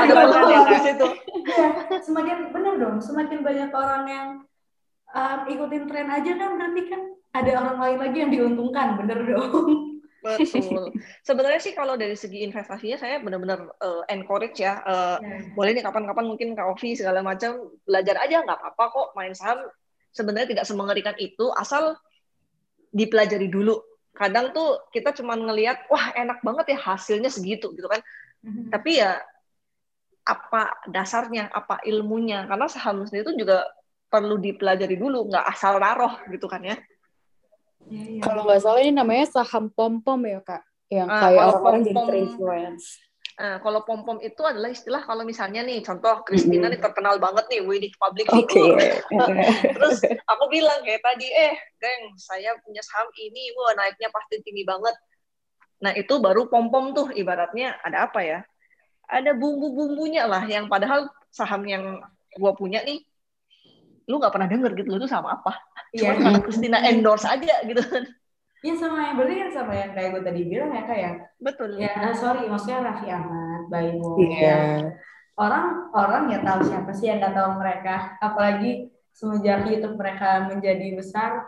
Ada 0.00 0.14
peluang 0.16 0.48
ya 0.48 0.60
di 0.64 0.78
situ. 0.80 1.06
Iya, 1.44 1.68
semakin 2.00 2.36
benar 2.50 2.74
dong 2.80 2.96
semakin 3.04 3.44
banyak 3.44 3.70
orang 3.70 4.04
yang 4.08 4.28
um, 5.12 5.38
ikutin 5.44 5.84
tren 5.84 6.08
aja 6.08 6.32
kan 6.40 6.56
berarti 6.56 6.82
kan 6.88 7.00
ada 7.36 7.50
orang 7.60 7.78
lain 7.78 7.98
lagi 8.00 8.18
yang 8.24 8.32
diuntungkan 8.32 8.96
bener 8.96 9.18
dong 9.28 9.52
Betul. 10.24 10.88
Sebenarnya 11.20 11.60
sih 11.60 11.76
kalau 11.76 12.00
dari 12.00 12.16
segi 12.16 12.40
investasinya 12.48 12.96
saya 12.96 13.20
benar-benar 13.20 13.68
uh, 13.76 14.08
encourage 14.08 14.56
ya. 14.56 14.80
Uh, 14.80 15.20
boleh 15.52 15.76
nih 15.76 15.84
kapan-kapan 15.84 16.24
mungkin 16.24 16.56
Kak 16.56 16.64
Ovi 16.64 16.96
segala 16.96 17.20
macam 17.20 17.76
belajar 17.84 18.16
aja 18.24 18.40
nggak 18.40 18.56
apa-apa 18.56 18.84
kok 18.88 19.08
main 19.12 19.36
saham 19.36 19.60
sebenarnya 20.16 20.56
tidak 20.56 20.64
semengerikan 20.64 21.12
itu 21.20 21.52
asal 21.60 22.00
dipelajari 22.96 23.52
dulu 23.52 23.76
kadang 24.14 24.54
tuh 24.54 24.86
kita 24.94 25.10
cuma 25.12 25.34
ngelihat 25.34 25.90
wah 25.90 26.14
enak 26.14 26.38
banget 26.40 26.74
ya 26.74 26.78
hasilnya 26.78 27.28
segitu 27.28 27.74
gitu 27.74 27.90
kan. 27.90 28.00
Tapi 28.70 29.02
ya 29.02 29.18
apa 30.24 30.72
dasarnya 30.88 31.50
apa 31.52 31.82
ilmunya? 31.84 32.46
Karena 32.48 32.70
saham 32.70 33.04
sendiri 33.04 33.28
itu 33.28 33.44
juga 33.44 33.66
perlu 34.08 34.38
dipelajari 34.38 34.94
dulu 34.94 35.26
nggak 35.28 35.46
asal 35.50 35.82
naruh 35.82 36.14
gitu 36.30 36.46
kan 36.46 36.62
ya. 36.62 36.76
Iya, 37.90 38.04
iya. 38.16 38.22
Kalau 38.24 38.46
nggak 38.48 38.60
salah 38.64 38.80
ini 38.80 38.94
namanya 38.96 39.26
saham 39.28 39.68
pom-pom 39.68 40.20
ya 40.24 40.40
kak, 40.40 40.62
yang 40.88 41.10
Ah, 41.10 41.28
kayak 41.28 41.40
kalau 41.42 41.50
orang-orang 41.52 41.82
jadi 41.84 42.00
terinfluence. 42.08 42.84
Nah, 43.34 43.58
kalau 43.58 43.82
pom-pom 43.82 44.22
itu 44.22 44.38
adalah 44.46 44.70
istilah 44.70 45.02
kalau 45.02 45.26
misalnya 45.26 45.66
nih, 45.66 45.82
contoh 45.82 46.22
Christina 46.22 46.70
nih 46.70 46.78
terkenal 46.78 47.18
banget 47.18 47.50
nih, 47.50 47.66
di 47.82 47.90
public 47.98 48.30
Oke. 48.30 48.46
figure. 48.46 48.78
Terus 49.74 49.96
aku 50.32 50.44
bilang 50.54 50.78
kayak 50.86 51.02
tadi, 51.02 51.26
eh, 51.34 51.58
geng, 51.82 52.14
saya 52.14 52.54
punya 52.62 52.78
saham 52.86 53.10
ini, 53.18 53.50
wah 53.58 53.74
naiknya 53.74 54.06
pasti 54.14 54.38
tinggi 54.46 54.62
banget. 54.62 54.94
Nah, 55.82 55.90
itu 55.98 56.14
baru 56.22 56.46
pom-pom 56.46 56.94
tuh, 56.94 57.10
ibaratnya 57.10 57.74
ada 57.82 58.06
apa 58.06 58.22
ya? 58.22 58.40
Ada 59.10 59.34
bumbu-bumbunya 59.34 60.30
lah, 60.30 60.46
yang 60.46 60.70
padahal 60.70 61.10
saham 61.34 61.66
yang 61.66 62.06
gua 62.38 62.54
punya 62.54 62.86
nih, 62.86 63.02
lu 64.06 64.22
nggak 64.22 64.30
pernah 64.30 64.46
denger 64.46 64.78
gitu, 64.78 64.94
itu 64.94 65.10
sama 65.10 65.42
apa? 65.42 65.58
Iya. 65.90 66.14
Cuma 66.14 66.22
karena 66.22 66.38
Christina 66.38 66.78
endorse 66.86 67.26
aja 67.26 67.66
gitu. 67.66 67.82
Iya 68.64 68.74
sama 68.80 68.96
yang 69.04 69.14
berarti 69.20 69.34
kan 69.36 69.50
sama 69.52 69.72
yang 69.76 69.92
kayak 69.92 70.08
gue 70.16 70.22
tadi 70.24 70.40
bilang 70.48 70.72
ya 70.72 70.82
kak 70.88 70.98
ya. 70.98 71.12
Betul. 71.36 71.68
Ya 71.76 72.16
sorry 72.16 72.48
maksudnya 72.48 72.80
Raffi 72.80 73.12
Ahmad, 73.12 73.68
Baimo. 73.68 74.16
Iya. 74.16 74.40
ya. 74.40 74.58
Orang 75.36 75.92
orang 75.92 76.32
ya 76.32 76.40
tahu 76.40 76.64
siapa 76.64 76.90
sih 76.96 77.12
yang 77.12 77.20
nggak 77.20 77.36
tahu 77.36 77.50
mereka. 77.60 78.16
Apalagi 78.24 78.88
semenjak 79.12 79.68
YouTube 79.68 80.00
mereka 80.00 80.48
menjadi 80.48 80.96
besar, 80.96 81.44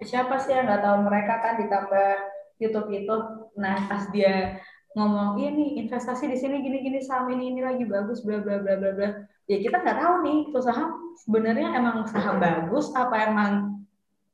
siapa 0.00 0.40
sih 0.40 0.56
yang 0.56 0.64
nggak 0.64 0.82
tahu 0.82 0.96
mereka 1.04 1.34
kan 1.44 1.54
ditambah 1.60 2.10
YouTube 2.56 2.88
itu. 2.96 3.16
Nah 3.60 3.84
pas 3.84 4.08
dia 4.08 4.64
ngomong 4.94 5.42
iya 5.42 5.50
nih 5.50 5.84
investasi 5.84 6.30
di 6.30 6.38
sini 6.38 6.62
gini 6.62 6.78
gini 6.80 6.98
saham 7.02 7.26
ini 7.34 7.50
ini 7.50 7.60
lagi 7.66 7.82
bagus 7.82 8.22
bla 8.22 8.38
bla 8.38 8.62
bla 8.62 8.78
bla 8.78 8.94
bla 8.94 9.08
ya 9.50 9.58
kita 9.58 9.82
nggak 9.82 9.98
tahu 9.98 10.14
nih 10.22 10.38
itu 10.46 10.58
saham 10.62 10.90
sebenarnya 11.18 11.74
emang 11.74 12.06
saham 12.06 12.38
bagus 12.38 12.94
apa 12.94 13.26
emang 13.26 13.73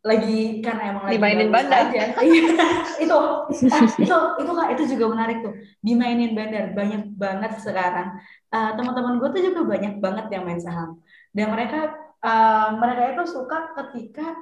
lagi 0.00 0.64
karena 0.64 0.82
emang 0.90 1.04
lagi 1.04 1.14
Dimainin 1.14 1.48
bandar. 1.50 1.78
aja 1.86 2.02
Iya. 2.24 2.40
itu 2.98 3.16
ah, 3.68 3.84
itu 3.84 4.16
itu 4.40 4.50
kak 4.50 4.68
itu 4.72 4.82
juga 4.96 5.04
menarik 5.12 5.38
tuh 5.40 5.52
dimainin 5.80 6.32
bandar 6.32 6.72
banyak 6.72 7.02
banget 7.14 7.52
sekarang 7.58 8.16
Ah, 8.48 8.74
teman-teman 8.74 9.22
gue 9.22 9.30
tuh 9.30 9.42
juga 9.46 9.62
banyak 9.62 10.02
banget 10.02 10.26
yang 10.30 10.42
main 10.42 10.58
saham 10.58 10.98
dan 11.30 11.46
mereka 11.48 11.92
ah, 12.18 12.72
mereka 12.72 13.14
itu 13.14 13.22
suka 13.30 13.76
ketika 13.76 14.34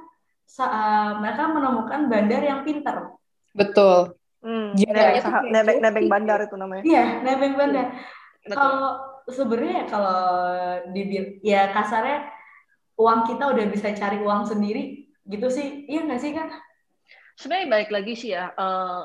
ah, 0.59 1.19
mereka 1.19 1.45
menemukan 1.45 2.07
bandar 2.07 2.41
yang 2.41 2.63
pintar 2.63 3.13
Betul. 3.51 4.15
Hmm, 4.39 4.71
nebeng, 4.71 5.19
saham- 5.19 5.51
nebeng, 5.51 6.07
bandar 6.07 6.39
itu 6.39 6.55
namanya. 6.55 6.83
iya 6.83 7.19
nebeng 7.19 7.53
bandar 7.53 7.91
Betul. 8.39 8.55
kalau 8.55 8.83
sebenarnya 9.27 9.83
kalau 9.85 10.19
di 10.89 11.03
ya 11.43 11.67
kasarnya 11.69 12.31
uang 12.95 13.27
kita 13.27 13.43
udah 13.45 13.65
bisa 13.67 13.91
cari 13.91 14.17
uang 14.17 14.47
sendiri 14.47 15.08
gitu 15.29 15.47
sih. 15.53 15.85
Iya 15.85 16.09
nggak 16.09 16.21
sih 16.21 16.33
kan 16.33 16.49
sebenarnya 17.39 17.67
baik 17.71 17.89
lagi 17.95 18.13
sih 18.19 18.35
ya 18.35 18.51
eh, 18.51 19.01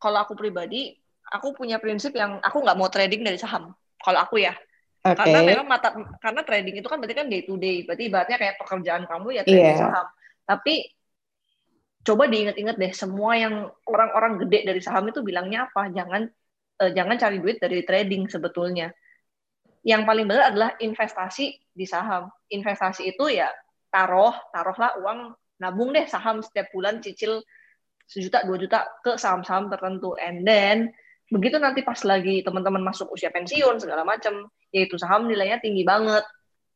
kalau 0.00 0.18
aku 0.24 0.32
pribadi 0.32 0.96
aku 1.28 1.52
punya 1.52 1.76
prinsip 1.76 2.16
yang 2.16 2.40
aku 2.40 2.64
nggak 2.64 2.78
mau 2.80 2.88
trading 2.88 3.20
dari 3.22 3.36
saham 3.36 3.76
kalau 4.00 4.24
aku 4.24 4.40
ya. 4.40 4.56
Oke. 5.02 5.18
karena 5.18 5.42
memang 5.42 5.66
mata 5.66 5.90
karena 6.22 6.46
trading 6.46 6.78
itu 6.78 6.86
kan 6.86 7.02
berarti 7.02 7.16
kan 7.18 7.26
day 7.26 7.42
to 7.42 7.58
day 7.58 7.82
berarti 7.82 8.06
ibaratnya 8.06 8.38
kayak 8.38 8.54
pekerjaan 8.62 9.02
kamu 9.10 9.28
ya 9.34 9.42
trading 9.42 9.74
Iya. 9.74 9.82
saham. 9.82 10.06
Tapi 10.46 10.74
coba 12.06 12.24
diingat-ingat 12.30 12.76
deh 12.78 12.92
semua 12.94 13.34
yang 13.34 13.66
orang-orang 13.86 14.46
gede 14.46 14.62
dari 14.62 14.78
saham 14.78 15.10
itu 15.10 15.20
bilangnya 15.26 15.66
apa? 15.66 15.90
Jangan 15.90 16.22
eh, 16.86 16.90
jangan 16.94 17.16
cari 17.18 17.36
duit 17.42 17.58
dari 17.58 17.82
trading 17.82 18.30
sebetulnya. 18.30 18.94
Yang 19.82 20.02
paling 20.06 20.26
benar 20.30 20.54
adalah 20.54 20.70
investasi 20.78 21.58
di 21.74 21.86
saham. 21.86 22.30
Investasi 22.46 23.10
itu 23.10 23.26
ya 23.26 23.50
taruh 23.92 24.32
taruhlah 24.50 24.96
uang 25.04 25.18
nabung 25.60 25.92
deh 25.92 26.08
saham. 26.08 26.40
Setiap 26.40 26.72
bulan 26.72 27.04
cicil 27.04 27.44
sejuta 28.08 28.42
dua 28.48 28.56
juta 28.58 28.88
ke 29.04 29.20
saham-saham 29.20 29.68
tertentu. 29.68 30.16
And 30.16 30.42
then 30.42 30.90
begitu 31.28 31.60
nanti 31.60 31.84
pas 31.84 32.00
lagi 32.02 32.40
teman-teman 32.40 32.82
masuk 32.82 33.12
usia 33.12 33.32
pensiun 33.32 33.80
segala 33.80 34.04
macam 34.04 34.48
yaitu 34.72 34.96
saham 34.96 35.28
nilainya 35.28 35.60
tinggi 35.60 35.84
banget. 35.84 36.24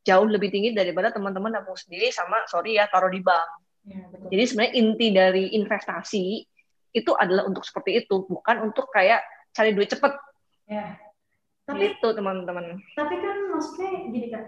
Jauh 0.07 0.23
lebih 0.23 0.53
tinggi 0.53 0.71
daripada 0.71 1.11
teman-teman 1.11 1.51
nabung 1.51 1.75
sendiri 1.75 2.13
sama 2.13 2.39
sorry 2.47 2.79
ya 2.79 2.87
taruh 2.87 3.11
di 3.11 3.19
bank. 3.19 3.67
Ya, 3.87 4.03
betul. 4.11 4.27
jadi 4.35 4.43
sebenarnya 4.51 4.73
inti 4.75 5.07
dari 5.15 5.45
investasi 5.55 6.25
itu 6.91 7.11
adalah 7.15 7.47
untuk 7.47 7.63
seperti 7.63 8.03
itu 8.03 8.27
bukan 8.27 8.67
untuk 8.67 8.91
kayak 8.91 9.23
cari 9.55 9.71
duit 9.71 9.87
cepet. 9.87 10.11
Ya. 10.67 10.99
Tapi 11.67 11.95
gitu 11.95 12.15
teman-teman. 12.15 12.79
Tapi 12.95 13.15
kan 13.19 13.37
maksudnya 13.51 13.89
gini 14.07 14.27
kan, 14.31 14.43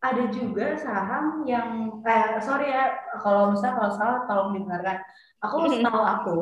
ada 0.00 0.24
juga 0.32 0.80
saham 0.80 1.44
yang, 1.44 2.00
eh, 2.00 2.40
sorry 2.40 2.72
ya, 2.72 2.96
kalau 3.20 3.52
misalnya 3.52 3.76
kalau 3.76 3.92
salah 3.92 4.20
tolong 4.24 4.50
dibenarkan. 4.56 4.96
Aku 5.44 5.68
Mhm. 5.68 5.84
setahu 5.84 6.00
aku, 6.02 6.36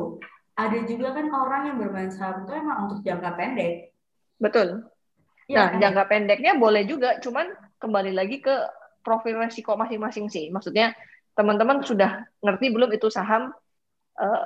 ada 0.55 0.77
juga 0.83 1.11
kan 1.11 1.27
orang 1.27 1.61
yang 1.67 1.77
bermain 1.79 2.11
saham 2.11 2.43
itu 2.43 2.51
emang 2.55 2.87
untuk 2.87 2.99
jangka 3.03 3.35
pendek. 3.35 3.91
betul 4.39 4.87
Iya 5.51 5.55
nah 5.59 5.67
kan? 5.75 5.79
jangka 5.83 6.03
pendeknya 6.07 6.55
boleh 6.55 6.87
juga 6.87 7.19
cuman 7.19 7.51
kembali 7.75 8.15
lagi 8.15 8.39
ke 8.39 8.55
profil 9.03 9.35
resiko 9.35 9.75
masing-masing 9.75 10.31
sih 10.31 10.47
maksudnya 10.47 10.95
teman-teman 11.35 11.83
sudah 11.83 12.23
ngerti 12.39 12.71
belum 12.71 12.87
itu 12.95 13.11
saham 13.11 13.51
eh, 14.15 14.43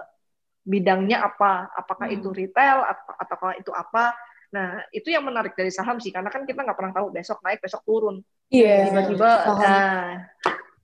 bidangnya 0.66 1.22
apa 1.22 1.70
apakah 1.78 2.10
Hmm. 2.10 2.18
itu 2.18 2.34
retail 2.34 2.82
atau 2.90 3.14
ataukah 3.22 3.54
itu 3.54 3.70
apa 3.70 4.18
nah 4.54 4.86
itu 4.94 5.10
yang 5.10 5.26
menarik 5.26 5.58
dari 5.58 5.74
saham 5.74 5.98
sih 5.98 6.14
karena 6.14 6.30
kan 6.30 6.46
kita 6.46 6.62
nggak 6.62 6.78
pernah 6.78 6.94
tahu 6.94 7.10
besok 7.10 7.42
naik 7.42 7.58
besok 7.58 7.82
turun 7.82 8.22
Iya. 8.48 8.86
tiba-tiba 8.86 9.30
Saham. 9.42 9.58
nah 9.58 10.06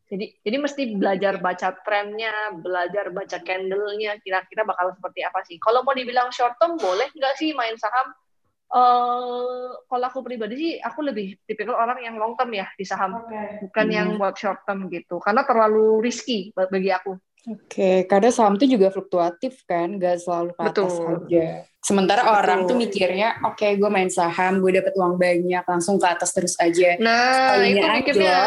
jadi 0.10 0.26
jadi 0.42 0.58
mesti 0.58 0.82
belajar 0.98 1.38
baca 1.38 1.70
trennya 1.86 2.34
belajar 2.58 3.14
baca 3.14 3.38
candlenya 3.38 4.18
kira-kira 4.20 4.66
bakal 4.66 4.90
seperti 4.98 5.22
apa 5.22 5.46
sih 5.46 5.62
kalau 5.62 5.86
mau 5.86 5.94
dibilang 5.94 6.34
short 6.34 6.58
term 6.58 6.82
boleh 6.82 7.14
nggak 7.14 7.38
sih 7.38 7.54
main 7.54 7.78
saham 7.78 8.10
eh 8.70 9.66
kalau 9.86 10.06
aku 10.06 10.22
pribadi 10.22 10.54
sih 10.58 10.72
aku 10.78 11.02
lebih 11.02 11.38
tipikal 11.46 11.74
orang 11.74 12.02
yang 12.02 12.18
long 12.18 12.34
term 12.34 12.50
ya 12.50 12.66
di 12.74 12.86
saham 12.86 13.18
Oke. 13.18 13.70
bukan 13.70 13.86
Hmm. 13.86 13.94
yang 13.94 14.08
buat 14.18 14.34
short 14.34 14.66
term 14.66 14.90
gitu 14.90 15.22
karena 15.22 15.46
terlalu 15.46 16.02
risky 16.02 16.50
ba- 16.54 16.70
bagi 16.70 16.90
aku 16.90 17.18
Oke, 17.48 18.04
kadang 18.04 18.36
saham 18.36 18.60
tuh 18.60 18.68
juga 18.68 18.92
fluktuatif 18.92 19.64
kan, 19.64 19.96
gak 19.96 20.20
selalu 20.20 20.52
ke 20.52 20.62
atas 20.62 20.92
Betul. 20.92 21.24
aja. 21.24 21.48
Sementara 21.80 22.28
Betul. 22.28 22.36
orang 22.36 22.60
tuh 22.68 22.76
mikirnya, 22.76 23.40
oke 23.48 23.64
gue 23.64 23.90
main 23.90 24.12
saham, 24.12 24.60
gue 24.60 24.76
dapet 24.76 24.92
uang 25.00 25.16
banyak, 25.16 25.64
langsung 25.64 25.96
ke 25.96 26.04
atas 26.04 26.36
terus 26.36 26.60
aja. 26.60 27.00
nah 27.00 27.56
Sekalinya 27.56 27.80
itu 27.80 27.88
mikirnya 28.04 28.40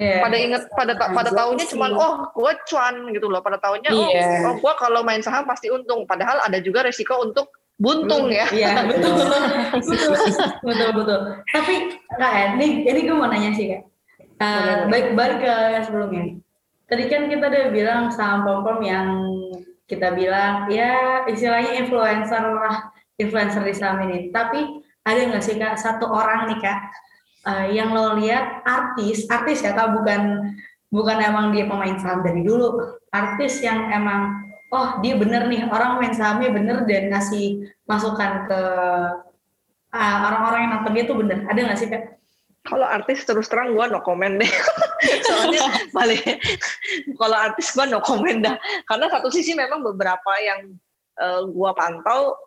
Iya. 0.00 0.16
pada 0.24 0.36
inget 0.40 0.62
pada 0.72 0.92
ta- 0.96 1.12
pada 1.12 1.30
tahunnya 1.30 1.64
sih. 1.68 1.76
cuman 1.76 1.92
oh 1.92 2.14
gue 2.32 2.52
cuan 2.72 2.94
gitu 3.12 3.28
loh 3.28 3.44
pada 3.44 3.60
tahunnya 3.60 3.92
oh, 3.92 4.08
Iya. 4.08 4.48
oh 4.48 4.54
gue 4.56 4.72
kalau 4.80 5.04
main 5.04 5.20
saham 5.20 5.44
pasti 5.44 5.68
untung 5.68 6.08
padahal 6.08 6.40
ada 6.40 6.56
juga 6.64 6.88
resiko 6.88 7.20
untuk 7.20 7.52
buntung 7.76 8.32
ya 8.32 8.48
Iya, 8.48 8.88
betul. 8.88 9.12
betul. 9.92 10.12
Betul, 10.64 10.88
betul. 10.96 11.20
Tapi, 11.52 11.74
Kak, 12.16 12.56
ini, 12.56 12.88
ini 12.88 13.00
gue 13.04 13.12
mau 13.14 13.28
nanya 13.28 13.52
sih, 13.52 13.68
Kak. 13.76 13.82
Uh, 14.40 14.88
boleh. 14.88 15.12
balik, 15.14 15.38
ke 15.44 15.54
sebelumnya. 15.86 16.41
Tadi 16.92 17.08
kan 17.08 17.24
kita 17.32 17.48
udah 17.48 17.72
bilang 17.72 18.12
saham 18.12 18.44
pom-pom 18.44 18.84
yang 18.84 19.16
kita 19.88 20.12
bilang, 20.12 20.68
ya 20.68 21.24
istilahnya 21.24 21.80
influencer 21.80 22.44
lah, 22.44 22.92
influencer 23.16 23.64
di 23.64 23.72
saham 23.72 24.04
ini. 24.04 24.28
Tapi 24.28 24.60
ada 25.00 25.20
nggak 25.24 25.40
sih 25.40 25.56
kak 25.56 25.80
satu 25.80 26.04
orang 26.04 26.52
nih 26.52 26.60
kak 26.60 26.80
uh, 27.48 27.66
yang 27.72 27.96
lo 27.96 28.20
lihat 28.20 28.60
artis 28.68 29.24
artis 29.32 29.64
ya 29.64 29.72
kak 29.72 29.96
bukan 29.96 30.52
bukan 30.92 31.16
emang 31.16 31.48
dia 31.56 31.64
pemain 31.64 31.96
saham 31.96 32.20
dari 32.20 32.44
dulu. 32.44 33.00
Artis 33.08 33.64
yang 33.64 33.88
emang 33.88 34.52
oh 34.68 35.00
dia 35.00 35.16
bener 35.16 35.48
nih 35.48 35.64
orang 35.72 35.96
main 35.96 36.12
sahamnya 36.12 36.52
bener 36.52 36.84
dan 36.84 37.08
ngasih 37.08 37.72
masukan 37.88 38.52
ke 38.52 38.60
uh, 39.96 40.18
orang-orang 40.28 40.60
yang 40.68 40.72
nonton 40.76 40.92
dia 40.92 41.04
tuh 41.08 41.16
bener. 41.16 41.48
Ada 41.48 41.60
nggak 41.72 41.78
sih 41.80 41.88
kak 41.88 42.20
kalau 42.62 42.86
artis 42.86 43.26
terus 43.26 43.50
terang 43.50 43.74
gue 43.74 43.84
no 43.90 43.98
comment 44.06 44.38
deh. 44.38 44.52
Soalnya 45.26 45.66
balik 45.96 46.22
kalau 47.18 47.36
artis 47.36 47.74
gue 47.74 47.86
no 47.90 47.98
comment 47.98 48.38
dah. 48.38 48.56
Karena 48.86 49.06
satu 49.10 49.28
sisi 49.34 49.58
memang 49.58 49.82
beberapa 49.82 50.32
yang 50.38 50.70
uh, 51.18 51.42
eh, 51.42 51.42
gue 51.50 51.70
pantau 51.74 52.38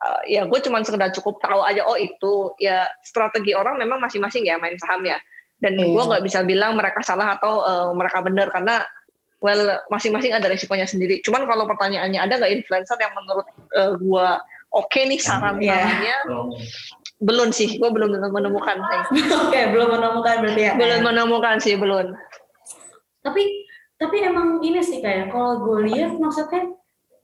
uh, 0.00 0.20
ya 0.24 0.48
gue 0.48 0.58
cuma 0.64 0.80
sekedar 0.80 1.12
cukup 1.12 1.44
tahu 1.44 1.60
aja 1.60 1.84
oh 1.84 1.96
itu 2.00 2.56
ya 2.56 2.88
strategi 3.04 3.52
orang 3.52 3.76
memang 3.76 4.00
masing-masing 4.00 4.48
ya 4.48 4.56
main 4.56 4.80
saham 4.80 5.04
ya. 5.04 5.20
Dan 5.60 5.76
yeah. 5.76 5.92
gue 5.92 6.02
nggak 6.08 6.24
bisa 6.24 6.40
bilang 6.40 6.72
mereka 6.80 7.04
salah 7.04 7.36
atau 7.36 7.60
uh, 7.60 7.92
mereka 7.92 8.24
benar 8.24 8.48
karena 8.48 8.80
well 9.44 9.76
masing-masing 9.92 10.32
ada 10.32 10.48
resikonya 10.48 10.88
sendiri. 10.88 11.20
Cuman 11.20 11.44
kalau 11.44 11.68
pertanyaannya 11.68 12.16
ada 12.16 12.40
nggak 12.40 12.64
influencer 12.64 12.96
yang 12.96 13.12
menurut 13.12 13.44
uh, 13.76 13.92
gue 13.92 14.28
oke 14.72 14.88
okay 14.88 15.04
nih 15.04 15.20
saran-sarannya? 15.20 16.00
Yeah 16.00 16.24
belum 17.20 17.52
sih 17.52 17.76
gue 17.76 17.90
belum 17.92 18.16
menemukan 18.16 18.80
oke 18.84 19.52
okay, 19.52 19.68
belum 19.68 19.88
menemukan 19.92 20.34
berarti 20.40 20.62
ya 20.64 20.72
belum 20.74 21.00
menemukan 21.04 21.56
sih 21.60 21.76
belum 21.76 22.16
tapi 23.20 23.68
tapi 24.00 24.16
emang 24.24 24.64
ini 24.64 24.80
sih 24.80 25.04
kayak 25.04 25.28
kalau 25.28 25.60
gue 25.60 25.92
lihat 25.92 26.16
maksudnya 26.16 26.72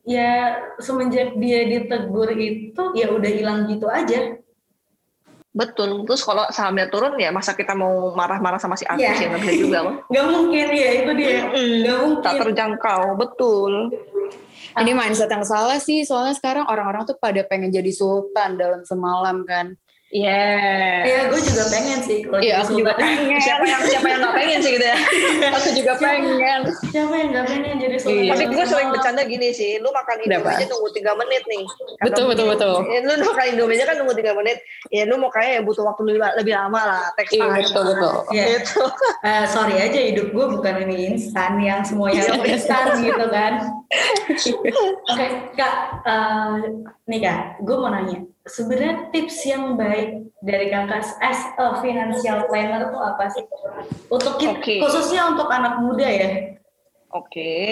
ya 0.04 0.60
semenjak 0.76 1.34
dia 1.40 1.64
ditegur 1.64 2.28
itu 2.36 2.82
ya 2.92 3.08
udah 3.10 3.30
hilang 3.32 3.64
gitu 3.66 3.88
aja 3.88 4.36
Betul. 5.56 6.04
Terus 6.04 6.20
kalau 6.20 6.44
sahamnya 6.52 6.84
turun 6.92 7.16
ya 7.16 7.32
masa 7.32 7.56
kita 7.56 7.72
mau 7.72 8.12
marah-marah 8.12 8.60
sama 8.60 8.76
si 8.76 8.84
artis 8.84 9.08
yeah. 9.08 9.16
ya 9.16 9.26
nggak 9.32 9.40
bisa 9.40 9.54
juga 9.56 9.78
loh. 9.88 9.94
Gak 10.12 10.26
mungkin 10.28 10.66
ya 10.68 10.88
itu 11.00 11.10
dia. 11.16 11.48
Mm, 11.48 11.74
gak 11.80 11.98
mungkin. 12.04 12.24
Tak 12.28 12.34
terjangkau. 12.44 13.02
Betul. 13.16 13.72
Ini 14.76 14.92
mindset 14.92 15.32
yang 15.32 15.48
salah 15.48 15.80
sih. 15.80 16.04
Soalnya 16.04 16.36
sekarang 16.36 16.68
orang-orang 16.68 17.08
tuh 17.08 17.16
pada 17.16 17.40
pengen 17.48 17.72
jadi 17.72 17.88
sultan 17.88 18.60
dalam 18.60 18.84
semalam 18.84 19.48
kan. 19.48 19.72
Iya. 20.06 20.38
Yeah. 20.38 21.02
Iya, 21.02 21.20
gue 21.34 21.40
juga 21.42 21.64
pengen 21.66 21.98
sih 21.98 22.22
kalau 22.22 22.38
Iya, 22.38 22.54
aku 22.62 22.78
juga 22.78 22.94
pengen. 22.94 23.42
siapa 23.42 23.64
yang 23.66 23.82
siapa 23.90 24.06
yang 24.06 24.20
gak 24.22 24.36
pengen 24.38 24.58
sih 24.62 24.70
gitu 24.78 24.86
ya? 24.86 24.98
aku 25.58 25.68
juga 25.74 25.92
pengen. 25.98 26.60
Siapa 26.94 27.14
yang 27.18 27.28
gak 27.34 27.46
pengen 27.50 27.74
jadi 27.82 27.96
sultan? 27.98 28.22
Iya. 28.22 28.30
Tapi 28.38 28.44
gue 28.54 28.64
sering 28.70 28.88
bercanda 28.94 29.22
gini 29.26 29.48
sih, 29.50 29.82
lu 29.82 29.90
makan 29.90 30.16
Indomie 30.22 30.54
aja 30.54 30.66
tunggu 30.70 30.88
tiga 30.94 31.12
menit 31.18 31.42
nih. 31.50 31.64
Betul 32.06 32.24
betul 32.30 32.46
betul. 32.54 32.74
Ya, 32.86 32.98
lu 33.02 33.12
makan 33.18 33.46
Indomie 33.50 33.74
aja 33.82 33.84
kan 33.90 33.96
tunggu 33.98 34.14
tiga 34.14 34.32
menit. 34.38 34.62
Ya 34.94 35.02
lu 35.10 35.14
mau 35.18 35.30
kayak 35.34 35.50
ya 35.58 35.60
butuh 35.66 35.82
waktu 35.82 36.02
lebih, 36.06 36.22
lebih 36.38 36.54
lama 36.54 36.80
lah. 36.86 37.04
Teks 37.18 37.30
iya, 37.34 37.46
betul 37.50 37.82
betul. 37.90 38.14
Iya. 38.30 38.44
Gitu. 38.62 38.82
Uh, 39.26 39.44
sorry 39.58 39.74
aja 39.82 39.98
hidup 39.98 40.30
gue 40.30 40.46
bukan 40.54 40.74
ini 40.86 41.18
instan 41.18 41.58
yang 41.58 41.82
semuanya 41.82 42.22
iya. 42.22 42.54
instan 42.54 42.94
gitu 43.02 43.26
kan. 43.26 43.52
Oke, 44.46 44.70
okay, 45.14 45.30
kak, 45.54 46.02
uh, 46.06 46.58
nih 47.10 47.20
kak, 47.22 47.62
gue 47.62 47.74
mau 47.78 47.90
nanya 47.90 48.22
sebenarnya 48.46 49.10
tips 49.10 49.42
yang 49.44 49.74
baik 49.74 50.30
dari 50.42 50.70
kakak 50.70 51.02
as 51.22 51.40
a 51.58 51.82
financial 51.82 52.46
planner 52.46 52.90
itu 52.90 52.98
apa 52.98 53.24
sih? 53.34 53.44
Untuk 54.06 54.38
kita, 54.38 54.62
okay. 54.62 54.78
khususnya 54.80 55.34
untuk 55.34 55.50
anak 55.50 55.82
muda 55.82 56.06
ya. 56.06 56.30
Oke. 57.12 57.30
Okay. 57.30 57.66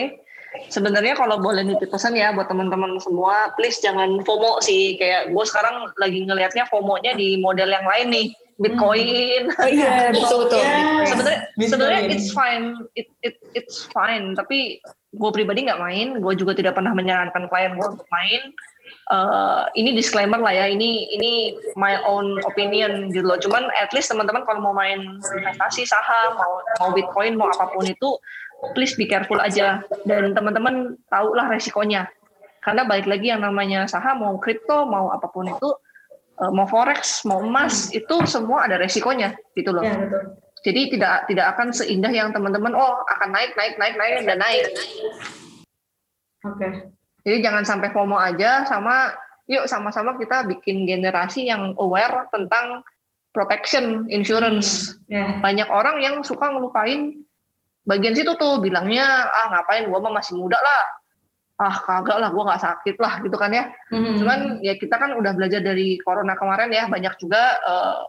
Sebenarnya 0.71 1.19
kalau 1.19 1.43
boleh 1.43 1.67
nitip 1.67 1.91
pesan 1.91 2.15
ya 2.15 2.31
buat 2.31 2.47
teman-teman 2.47 2.95
semua, 3.03 3.51
please 3.59 3.83
jangan 3.83 4.23
FOMO 4.23 4.63
sih. 4.63 4.95
Kayak 5.03 5.35
gue 5.35 5.45
sekarang 5.51 5.91
lagi 5.99 6.23
ngelihatnya 6.23 6.71
FOMO-nya 6.71 7.19
di 7.19 7.39
model 7.43 7.71
yang 7.75 7.87
lain 7.87 8.09
nih. 8.11 8.29
Bitcoin. 8.55 9.51
Hmm. 9.51 9.63
Oh 9.67 9.67
iya, 9.67 9.95
betul 10.15 10.47
betul. 10.47 10.63
Yeah. 10.63 11.11
Sebenarnya 11.11 11.41
sebenarnya 11.59 12.01
it's 12.07 12.31
fine, 12.31 12.87
it, 12.95 13.11
it 13.27 13.35
it's 13.59 13.83
fine. 13.91 14.39
Tapi 14.39 14.79
gue 15.11 15.31
pribadi 15.35 15.67
nggak 15.67 15.83
main. 15.83 16.23
Gue 16.23 16.39
juga 16.39 16.55
tidak 16.55 16.79
pernah 16.79 16.95
menyarankan 16.95 17.51
klien 17.51 17.75
gue 17.75 17.87
untuk 17.99 18.07
main 18.15 18.55
uh, 19.11 19.69
ini 19.77 19.93
disclaimer 19.97 20.41
lah 20.41 20.53
ya 20.53 20.67
ini 20.71 21.09
ini 21.13 21.33
my 21.77 22.01
own 22.05 22.41
opinion 22.49 23.13
gitu 23.13 23.25
loh. 23.25 23.39
Cuman 23.41 23.69
at 23.77 23.91
least 23.93 24.13
teman-teman 24.13 24.45
kalau 24.49 24.61
mau 24.61 24.75
main 24.77 25.19
investasi 25.21 25.85
saham 25.85 26.37
mau 26.39 26.53
mau 26.81 26.91
bitcoin 26.93 27.37
mau 27.37 27.49
apa 27.53 27.73
pun 27.73 27.85
itu 27.85 28.17
please 28.73 28.97
be 28.97 29.05
careful 29.05 29.41
aja. 29.41 29.85
Dan 30.09 30.33
teman-teman 30.33 30.97
tahulah 31.13 31.49
resikonya. 31.49 32.09
Karena 32.65 32.89
balik 32.89 33.05
lagi 33.05 33.29
yang 33.29 33.45
namanya 33.45 33.85
saham 33.85 34.25
mau 34.25 34.37
kripto 34.41 34.89
mau 34.89 35.13
apa 35.13 35.29
pun 35.29 35.53
itu 35.53 35.69
uh, 36.41 36.53
mau 36.53 36.65
forex 36.65 37.23
mau 37.29 37.45
emas 37.45 37.93
itu 37.93 38.25
semua 38.25 38.65
ada 38.65 38.81
resikonya 38.81 39.37
gitu 39.53 39.75
loh. 39.75 39.85
Ya, 39.85 39.97
betul. 40.01 40.23
jadi 40.65 40.81
tidak 40.97 41.15
tidak 41.29 41.47
akan 41.57 41.69
seindah 41.77 42.09
yang 42.09 42.33
teman-teman 42.33 42.73
oh 42.73 43.05
akan 43.05 43.37
naik 43.37 43.53
naik 43.53 43.77
naik 43.77 43.95
naik 44.01 44.25
dan 44.25 44.39
naik. 44.41 44.65
Oke. 46.45 46.61
okay. 46.61 46.94
Jadi 47.25 47.41
jangan 47.41 47.65
sampai 47.65 47.89
FOMO 47.91 48.21
aja 48.21 48.69
sama 48.69 49.13
yuk 49.49 49.65
sama-sama 49.69 50.17
kita 50.21 50.45
bikin 50.49 50.85
generasi 50.85 51.49
yang 51.49 51.73
aware 51.81 52.29
tentang 52.33 52.85
protection 53.33 54.07
insurance. 54.13 54.95
Yeah. 55.09 55.41
Banyak 55.41 55.69
orang 55.69 56.01
yang 56.05 56.21
suka 56.21 56.53
ngelupain 56.53 57.25
bagian 57.85 58.17
situ 58.17 58.37
tuh 58.37 58.61
bilangnya 58.61 59.05
ah 59.29 59.57
ngapain 59.57 59.89
gua 59.89 60.05
mah 60.05 60.21
masih 60.21 60.37
muda 60.37 60.61
lah. 60.61 60.83
Ah 61.61 61.77
kagak 61.81 62.21
lah 62.21 62.29
gua 62.29 62.53
nggak 62.53 62.63
sakit 62.63 62.97
lah 63.01 63.21
gitu 63.25 63.37
kan 63.41 63.51
ya. 63.53 63.73
Hmm. 63.89 64.21
Cuman 64.21 64.41
ya 64.61 64.77
kita 64.77 64.97
kan 65.01 65.17
udah 65.17 65.33
belajar 65.33 65.65
dari 65.65 65.97
corona 66.05 66.37
kemarin 66.37 66.71
ya 66.73 66.85
banyak 66.89 67.17
juga 67.17 67.57
uh, 67.65 68.01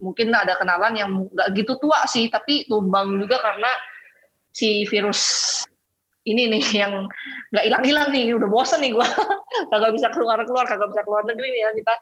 mungkin 0.00 0.32
ada 0.32 0.56
kenalan 0.56 0.94
yang 0.96 1.10
nggak 1.28 1.48
gitu 1.52 1.76
tua 1.76 2.06
sih 2.08 2.30
tapi 2.32 2.64
tumbang 2.64 3.18
juga 3.20 3.38
karena 3.44 3.70
si 4.54 4.86
virus 4.88 5.20
ini 6.28 6.52
nih 6.52 6.64
yang 6.76 6.92
nggak 7.52 7.64
hilang-hilang 7.64 8.08
nih 8.12 8.36
udah 8.36 8.48
bosen 8.48 8.80
nih 8.84 8.92
gua. 8.92 9.08
Kagak 9.72 9.92
bisa 9.96 10.08
keluar-keluar 10.12 10.64
kagak 10.68 10.88
bisa 10.92 11.02
keluar 11.04 11.24
negeri 11.24 11.48
nih 11.50 11.60
ya 11.64 11.70
kita. 11.74 11.94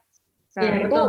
Nah 0.57 0.63
ya, 0.63 0.77
itu 0.89 1.01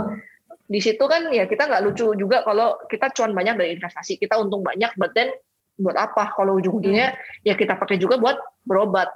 di 0.67 0.79
situ 0.83 1.03
kan 1.07 1.31
ya 1.31 1.47
kita 1.47 1.63
nggak 1.63 1.83
lucu 1.87 2.11
juga 2.19 2.43
kalau 2.43 2.75
kita 2.91 3.11
cuan 3.15 3.31
banyak 3.31 3.55
dari 3.55 3.69
investasi. 3.75 4.19
Kita 4.19 4.39
untung 4.39 4.61
banyak 4.61 4.93
but 4.95 5.11
then 5.17 5.31
buat 5.77 5.95
apa? 5.95 6.33
Kalau 6.33 6.57
ujung-ujungnya 6.57 7.15
ya 7.45 7.53
kita 7.53 7.77
pakai 7.77 8.01
juga 8.01 8.17
buat 8.17 8.37
berobat. 8.65 9.09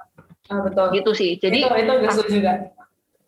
Ah, 0.50 0.62
betul. 0.64 0.86
Gitu 0.94 1.10
sih. 1.12 1.30
Jadi 1.38 1.66
itu, 1.66 1.94
itu 2.02 2.22
juga. 2.40 2.72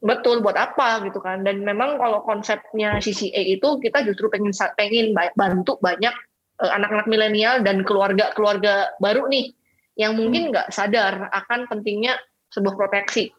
Betul 0.04 0.44
buat 0.44 0.56
apa 0.56 1.00
gitu 1.08 1.18
kan. 1.20 1.42
Dan 1.42 1.64
memang 1.64 1.96
kalau 1.96 2.20
konsepnya 2.24 3.00
CCA 3.00 3.40
itu 3.40 3.68
kita 3.80 4.04
justru 4.04 4.28
pengen 4.28 4.52
pengen 4.76 5.16
bantu 5.36 5.80
banyak 5.80 6.12
eh, 6.60 6.70
anak-anak 6.70 7.08
milenial 7.08 7.64
dan 7.64 7.82
keluarga-keluarga 7.82 8.94
baru 9.00 9.26
nih 9.28 9.52
yang 9.94 10.18
mungkin 10.18 10.50
nggak 10.50 10.74
sadar 10.74 11.30
akan 11.30 11.70
pentingnya 11.70 12.18
sebuah 12.50 12.74
proteksi. 12.74 13.30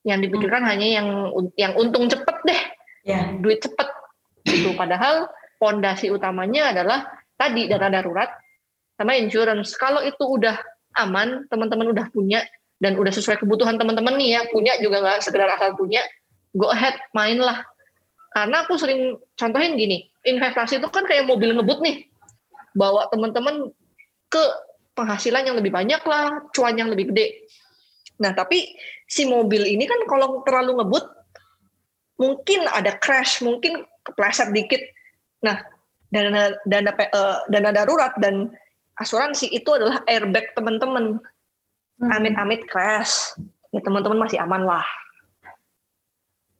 Yang 0.00 0.28
dipikirkan 0.28 0.64
hmm. 0.64 0.70
hanya 0.70 0.88
yang 0.88 1.08
yang 1.60 1.72
untung 1.76 2.08
cepet 2.08 2.36
deh, 2.48 2.62
yeah. 3.04 3.36
duit 3.36 3.60
cepet. 3.60 3.88
Itu 4.48 4.72
padahal 4.72 5.28
fondasi 5.60 6.08
utamanya 6.08 6.72
adalah 6.72 7.04
tadi 7.36 7.68
dana 7.68 7.92
darurat 7.92 8.32
sama 8.96 9.16
insurance. 9.16 9.76
Kalau 9.76 10.00
itu 10.00 10.24
udah 10.24 10.56
aman, 11.00 11.44
teman-teman 11.52 11.92
udah 11.92 12.08
punya 12.08 12.44
dan 12.80 12.96
udah 12.96 13.12
sesuai 13.12 13.44
kebutuhan 13.44 13.76
teman-teman 13.76 14.16
nih 14.16 14.40
ya, 14.40 14.40
punya 14.48 14.72
juga 14.80 15.04
nggak 15.04 15.20
sekedar 15.20 15.52
asal 15.52 15.76
punya, 15.76 16.00
go 16.56 16.72
ahead 16.72 16.96
mainlah. 17.12 17.60
Karena 18.32 18.64
aku 18.64 18.80
sering 18.80 19.20
contohin 19.36 19.76
gini, 19.76 20.08
investasi 20.24 20.80
itu 20.80 20.88
kan 20.88 21.04
kayak 21.04 21.28
mobil 21.28 21.52
ngebut 21.52 21.84
nih, 21.84 22.08
bawa 22.72 23.12
teman-teman 23.12 23.68
ke 24.32 24.42
penghasilan 25.00 25.48
yang 25.48 25.56
lebih 25.56 25.72
banyak 25.72 26.02
lah, 26.04 26.44
cuan 26.52 26.76
yang 26.76 26.92
lebih 26.92 27.08
gede. 27.08 27.48
Nah, 28.20 28.36
tapi 28.36 28.76
si 29.08 29.24
mobil 29.24 29.64
ini 29.64 29.88
kan 29.88 30.04
kalau 30.04 30.44
terlalu 30.44 30.84
ngebut, 30.84 31.04
mungkin 32.20 32.68
ada 32.68 33.00
crash, 33.00 33.40
mungkin 33.40 33.88
kepleset 34.04 34.52
dikit. 34.52 34.84
Nah, 35.40 35.56
dana 36.12 36.52
dana 36.68 36.92
uh, 36.92 37.48
dana 37.48 37.70
darurat 37.72 38.12
dan 38.20 38.52
asuransi 39.00 39.48
itu 39.48 39.72
adalah 39.72 40.04
airbag 40.04 40.52
teman-teman. 40.52 41.16
Hmm. 41.96 42.12
Amit-amit 42.12 42.68
crash, 42.68 43.32
ya 43.72 43.80
teman-teman 43.80 44.28
masih 44.28 44.36
aman 44.44 44.68
lah. 44.68 44.84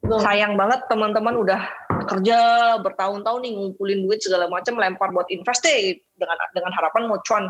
Sayang 0.01 0.57
banget 0.57 0.81
teman-teman 0.89 1.37
udah 1.37 1.61
kerja 2.09 2.39
bertahun-tahun 2.81 3.41
nih 3.45 3.53
ngumpulin 3.53 4.01
duit 4.03 4.19
segala 4.25 4.49
macam 4.49 4.81
lempar 4.81 5.13
buat 5.13 5.29
invest 5.29 5.63
deh 5.63 6.01
dengan 6.17 6.37
dengan 6.57 6.73
harapan 6.73 7.07
mau 7.07 7.21
cuan 7.23 7.47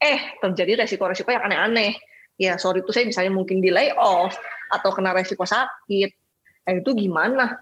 eh 0.00 0.36
terjadi 0.40 0.84
resiko-resiko 0.84 1.32
yang 1.32 1.44
aneh-aneh. 1.48 1.96
Ya 2.36 2.60
sorry 2.60 2.84
itu 2.84 2.92
saya 2.92 3.08
misalnya 3.08 3.32
mungkin 3.32 3.64
di 3.64 3.72
layoff 3.72 4.36
atau 4.68 4.90
kena 4.92 5.16
resiko 5.16 5.48
sakit. 5.48 6.10
Eh 6.66 6.74
itu 6.80 6.90
gimana? 6.92 7.56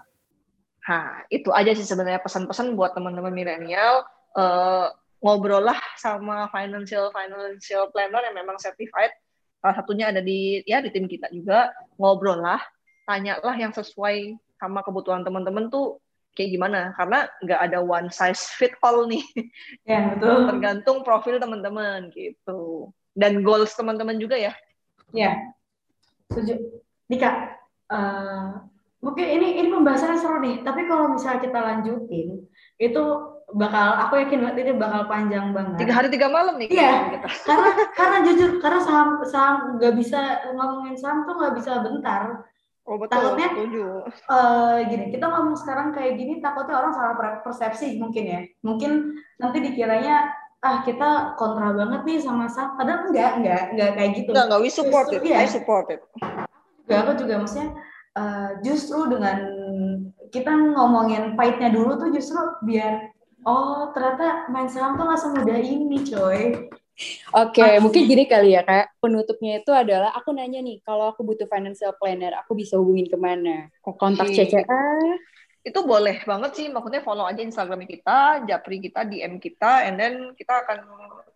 Nah 0.85 1.25
itu 1.31 1.49
aja 1.55 1.70
sih 1.73 1.87
sebenarnya 1.87 2.20
pesan-pesan 2.20 2.75
buat 2.75 2.92
teman-teman 2.92 3.31
milenial. 3.31 4.03
Uh, 4.35 4.90
ngobrol 5.23 5.62
lah 5.62 5.79
sama 5.97 6.51
financial 6.53 7.09
financial 7.14 7.88
planner 7.94 8.23
yang 8.29 8.37
memang 8.37 8.59
certified. 8.61 9.14
Salah 9.62 9.81
satunya 9.81 10.12
ada 10.12 10.20
di 10.20 10.61
ya 10.68 10.85
di 10.85 10.92
tim 10.92 11.09
kita 11.09 11.33
juga. 11.33 11.73
Ngobrol 11.97 12.42
lah, 12.42 12.61
tanyalah 13.09 13.57
yang 13.57 13.73
sesuai 13.73 14.37
sama 14.61 14.85
kebutuhan 14.85 15.25
teman-teman 15.25 15.73
tuh 15.73 16.04
kayak 16.35 16.51
gimana 16.51 16.81
karena 16.92 17.25
nggak 17.40 17.61
ada 17.62 17.79
one 17.79 18.11
size 18.11 18.51
fit 18.53 18.75
all 18.83 19.07
nih 19.07 19.23
Ya, 19.88 20.12
betul. 20.14 20.51
tergantung 20.51 20.99
profil 21.01 21.38
teman-teman 21.38 22.11
gitu 22.11 22.90
dan 23.14 23.40
goals 23.40 23.73
teman-teman 23.73 24.18
juga 24.18 24.35
ya 24.37 24.53
Ya, 25.14 25.38
setuju. 26.27 26.59
Nika, 27.07 27.55
eh, 27.87 28.44
mungkin 28.99 29.27
ini 29.31 29.62
ini 29.62 29.70
pembahasannya 29.70 30.18
seru 30.18 30.42
nih. 30.42 30.66
Tapi 30.66 30.90
kalau 30.90 31.14
misalnya 31.14 31.38
kita 31.38 31.55
lanjutin, 31.55 32.42
itu 32.83 33.03
bakal, 33.55 33.94
aku 34.03 34.18
yakin 34.18 34.42
banget 34.42 34.57
ini 34.66 34.73
bakal 34.75 35.07
panjang 35.07 35.55
banget. 35.55 35.79
tiga 35.79 35.94
hari 35.94 36.09
tiga 36.11 36.27
malam 36.27 36.59
nih 36.59 36.66
Iya. 36.66 37.14
kita 37.14 37.29
Karena 37.47 37.70
karena 37.94 38.18
jujur, 38.27 38.51
karena 38.59 38.81
saham 38.83 39.09
saham 39.23 39.55
nggak 39.79 39.94
bisa 39.94 40.18
ngomongin 40.51 40.99
saham 40.99 41.23
tuh 41.23 41.38
nggak 41.38 41.55
bisa 41.62 41.73
bentar. 41.87 42.23
Oh 42.85 42.97
betul 42.97 43.16
Takutnya- 43.16 43.53
setuju 43.53 43.85
Eh, 44.25 44.77
gini, 44.88 45.05
kita 45.09 45.27
ngomong 45.27 45.57
sekarang 45.57 45.90
kayak 45.90 46.16
gini, 46.16 46.38
takutnya 46.38 46.77
orang 46.79 46.92
salah 46.92 47.14
per- 47.16 47.40
persepsi 47.40 47.97
mungkin 47.97 48.25
ya. 48.25 48.40
Mungkin 48.61 48.92
nanti 49.37 49.59
dikiranya 49.61 50.29
ah 50.61 50.81
kita 50.81 51.37
kontra 51.37 51.73
banget 51.73 52.05
nih 52.05 52.18
sama 52.20 52.49
saham. 52.49 52.77
Padahal 52.77 53.09
enggak, 53.12 53.31
enggak, 53.37 53.62
enggak 53.73 53.90
kayak 53.97 54.11
gitu. 54.16 54.31
nggak 54.33 54.44
nggak 54.49 54.61
we 54.61 54.70
support 54.70 55.07
it 55.11 55.20
Iya. 55.20 55.37
I 55.40 55.49
support 55.49 55.87
it 55.88 56.01
juga 56.85 56.94
aku 57.01 57.12
juga 57.16 57.35
maksudnya 57.40 57.68
eh, 58.14 58.51
justru 58.61 59.09
dengan 59.09 59.38
kita 60.29 60.53
ngomongin 60.77 61.33
pahitnya 61.33 61.73
dulu 61.73 61.97
tuh 61.97 62.12
justru 62.12 62.37
biar 62.62 63.09
oh 63.42 63.88
ternyata 63.92 64.49
main 64.49 64.68
saham 64.68 64.94
tuh 64.94 65.05
nggak 65.05 65.20
semudah 65.20 65.59
ini 65.59 65.99
coy 66.05 66.68
Oke, 67.35 67.59
Masih. 67.62 67.83
mungkin 67.83 68.02
gini 68.07 68.24
kali 68.30 68.54
ya 68.54 68.62
kak. 68.62 68.94
Penutupnya 69.02 69.59
itu 69.59 69.70
adalah 69.74 70.14
aku 70.14 70.30
nanya 70.30 70.62
nih, 70.62 70.78
kalau 70.87 71.11
aku 71.11 71.26
butuh 71.26 71.50
financial 71.50 71.90
planner, 71.98 72.38
aku 72.38 72.54
bisa 72.54 72.78
hubungin 72.78 73.11
ke 73.11 73.18
mana? 73.18 73.68
Kontak 73.83 74.30
Oke. 74.30 74.37
CCA? 74.38 74.83
itu 75.64 75.80
boleh 75.80 76.20
banget 76.28 76.50
sih 76.61 76.66
maksudnya 76.68 77.00
follow 77.00 77.24
aja 77.24 77.40
Instagram 77.40 77.88
kita 77.88 78.44
japri 78.44 78.85
kita 78.85 79.09
DM 79.09 79.40
kita 79.40 79.88
and 79.88 79.96
then 79.96 80.37
kita 80.37 80.61
akan 80.61 80.76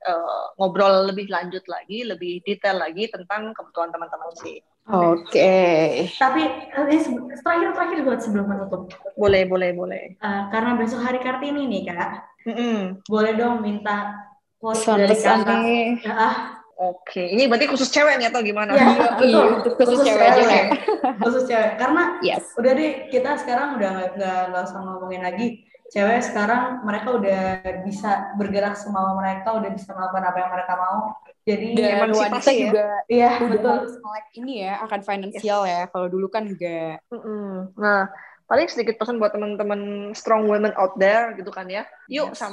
eh, 0.04 0.44
ngobrol 0.60 1.08
lebih 1.08 1.32
lanjut 1.32 1.64
lagi 1.64 2.04
lebih 2.04 2.44
detail 2.44 2.76
lagi 2.76 3.08
tentang 3.08 3.56
kebutuhan 3.56 3.88
teman-teman 3.88 4.28
sih 4.36 4.60
Oke. 4.84 6.12
tapi 6.20 6.44
eh, 6.44 6.84
ini 6.92 6.98
se- 7.00 7.40
terakhir 7.40 7.72
terakhir 7.72 7.98
buat 8.04 8.20
sebelum 8.20 8.46
menutup 8.52 8.92
boleh 9.16 9.48
boleh 9.48 9.70
boleh 9.72 10.04
Eh, 10.20 10.42
karena 10.52 10.76
besok 10.76 11.00
hari 11.08 11.24
kartini 11.24 11.64
nih 11.64 11.82
kak 11.88 12.10
Mm-mm. 12.44 13.00
boleh 13.08 13.32
dong 13.32 13.64
minta 13.64 14.27
quote 14.58 14.76
dari 14.76 15.06
Pesan-pesan 15.08 15.38
kakak 15.40 15.58
nih. 15.62 15.86
Ya, 16.02 16.14
ah, 16.14 16.36
oke 16.76 17.22
ini 17.22 17.46
berarti 17.46 17.66
khusus 17.66 17.88
cewek 17.88 18.18
nih 18.18 18.28
atau 18.28 18.42
gimana 18.42 18.70
ya, 18.70 18.82
Iya, 18.84 19.08
betul. 19.14 19.46
untuk 19.56 19.72
khusus 19.76 19.98
cewek 20.00 20.26
aja, 20.26 20.58
khusus 21.24 21.42
cewek 21.46 21.70
karena 21.76 22.02
Yes. 22.20 22.44
udah 22.54 22.72
deh 22.72 22.92
kita 23.08 23.30
sekarang 23.36 23.78
udah 23.78 23.88
nggak 24.14 24.40
nggak 24.50 24.62
usah 24.62 24.78
ngomongin 24.78 25.22
lagi 25.22 25.46
cewek 25.88 26.20
sekarang 26.20 26.84
mereka 26.84 27.16
udah 27.16 27.42
bisa 27.82 28.10
bergerak 28.36 28.76
semau 28.76 29.16
mereka 29.16 29.56
udah 29.56 29.70
bisa 29.72 29.88
melakukan 29.90 30.20
apa 30.22 30.38
yang 30.38 30.50
mereka 30.52 30.72
mau 30.74 30.98
jadi 31.42 31.66
Dan 31.72 32.12
Emansipasi 32.12 32.28
wanita 32.28 32.50
ya. 32.52 32.60
juga 32.60 32.86
iya 33.08 33.30
betul 33.40 33.72
harus 33.72 33.94
melek 33.96 34.26
ini 34.36 34.52
ya, 34.62 34.74
akan 34.84 35.00
finansial 35.00 35.60
ya. 35.64 35.88
Kalau 35.88 36.06
dulu 36.06 36.28
kan 36.28 36.44
enggak. 36.44 37.00
Mm-mm. 37.08 37.72
Nah, 37.72 38.04
paling 38.44 38.68
sedikit 38.68 39.00
pesan 39.00 39.16
buat 39.16 39.32
teman-teman 39.32 39.80
strong 40.12 40.44
women 40.44 40.76
out 40.76 40.92
there 41.00 41.32
gitu 41.34 41.48
kan 41.48 41.64
ya. 41.66 41.88
Yuk 42.04 42.36
Yes. 42.36 42.44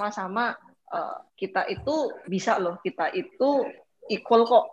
Uh, 0.93 1.17
kita 1.37 1.65
itu 1.71 2.13
bisa 2.29 2.57
loh, 2.61 2.77
kita 2.81 3.09
itu 3.15 3.65
equal 4.11 4.45
kok 4.45 4.65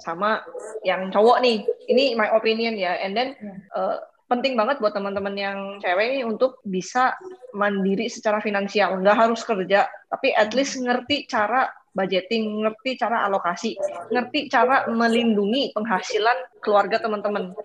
sama 0.00 0.40
yang 0.86 1.12
cowok 1.12 1.44
nih. 1.44 1.66
Ini 1.90 2.16
my 2.16 2.32
opinion 2.32 2.78
ya. 2.78 2.96
And 3.02 3.12
then 3.12 3.36
uh, 3.76 4.00
penting 4.28 4.56
banget 4.56 4.80
buat 4.80 4.92
teman-teman 4.92 5.34
yang 5.36 5.58
cewek 5.80 6.14
ini 6.14 6.20
untuk 6.24 6.60
bisa 6.64 7.16
mandiri 7.56 8.08
secara 8.08 8.40
finansial. 8.40 8.96
Nggak 9.00 9.16
harus 9.28 9.40
kerja, 9.44 9.88
tapi 10.08 10.32
at 10.36 10.52
least 10.52 10.80
ngerti 10.80 11.28
cara 11.28 11.68
budgeting, 11.96 12.62
ngerti 12.62 12.94
cara 13.00 13.26
alokasi, 13.26 13.74
ngerti 14.12 14.46
cara 14.46 14.86
melindungi 14.86 15.74
penghasilan 15.74 16.62
keluarga 16.62 17.02
teman-teman. 17.02 17.56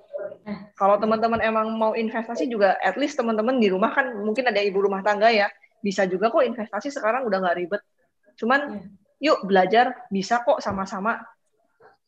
Kalau 0.74 0.98
teman-teman 0.98 1.40
emang 1.44 1.78
mau 1.78 1.94
investasi 1.94 2.50
juga, 2.50 2.76
at 2.82 2.98
least 2.98 3.20
teman-teman 3.20 3.62
di 3.62 3.70
rumah 3.70 3.94
kan 3.94 4.10
mungkin 4.26 4.50
ada 4.50 4.60
ibu 4.60 4.82
rumah 4.82 5.06
tangga 5.06 5.30
ya, 5.30 5.48
bisa 5.84 6.08
juga 6.10 6.34
kok 6.34 6.42
investasi 6.42 6.90
sekarang 6.90 7.28
udah 7.30 7.38
nggak 7.44 7.58
ribet. 7.60 7.82
Cuman 8.40 8.84
yuk 9.22 9.46
belajar, 9.48 10.08
bisa 10.12 10.44
kok 10.44 10.60
sama-sama. 10.60 11.22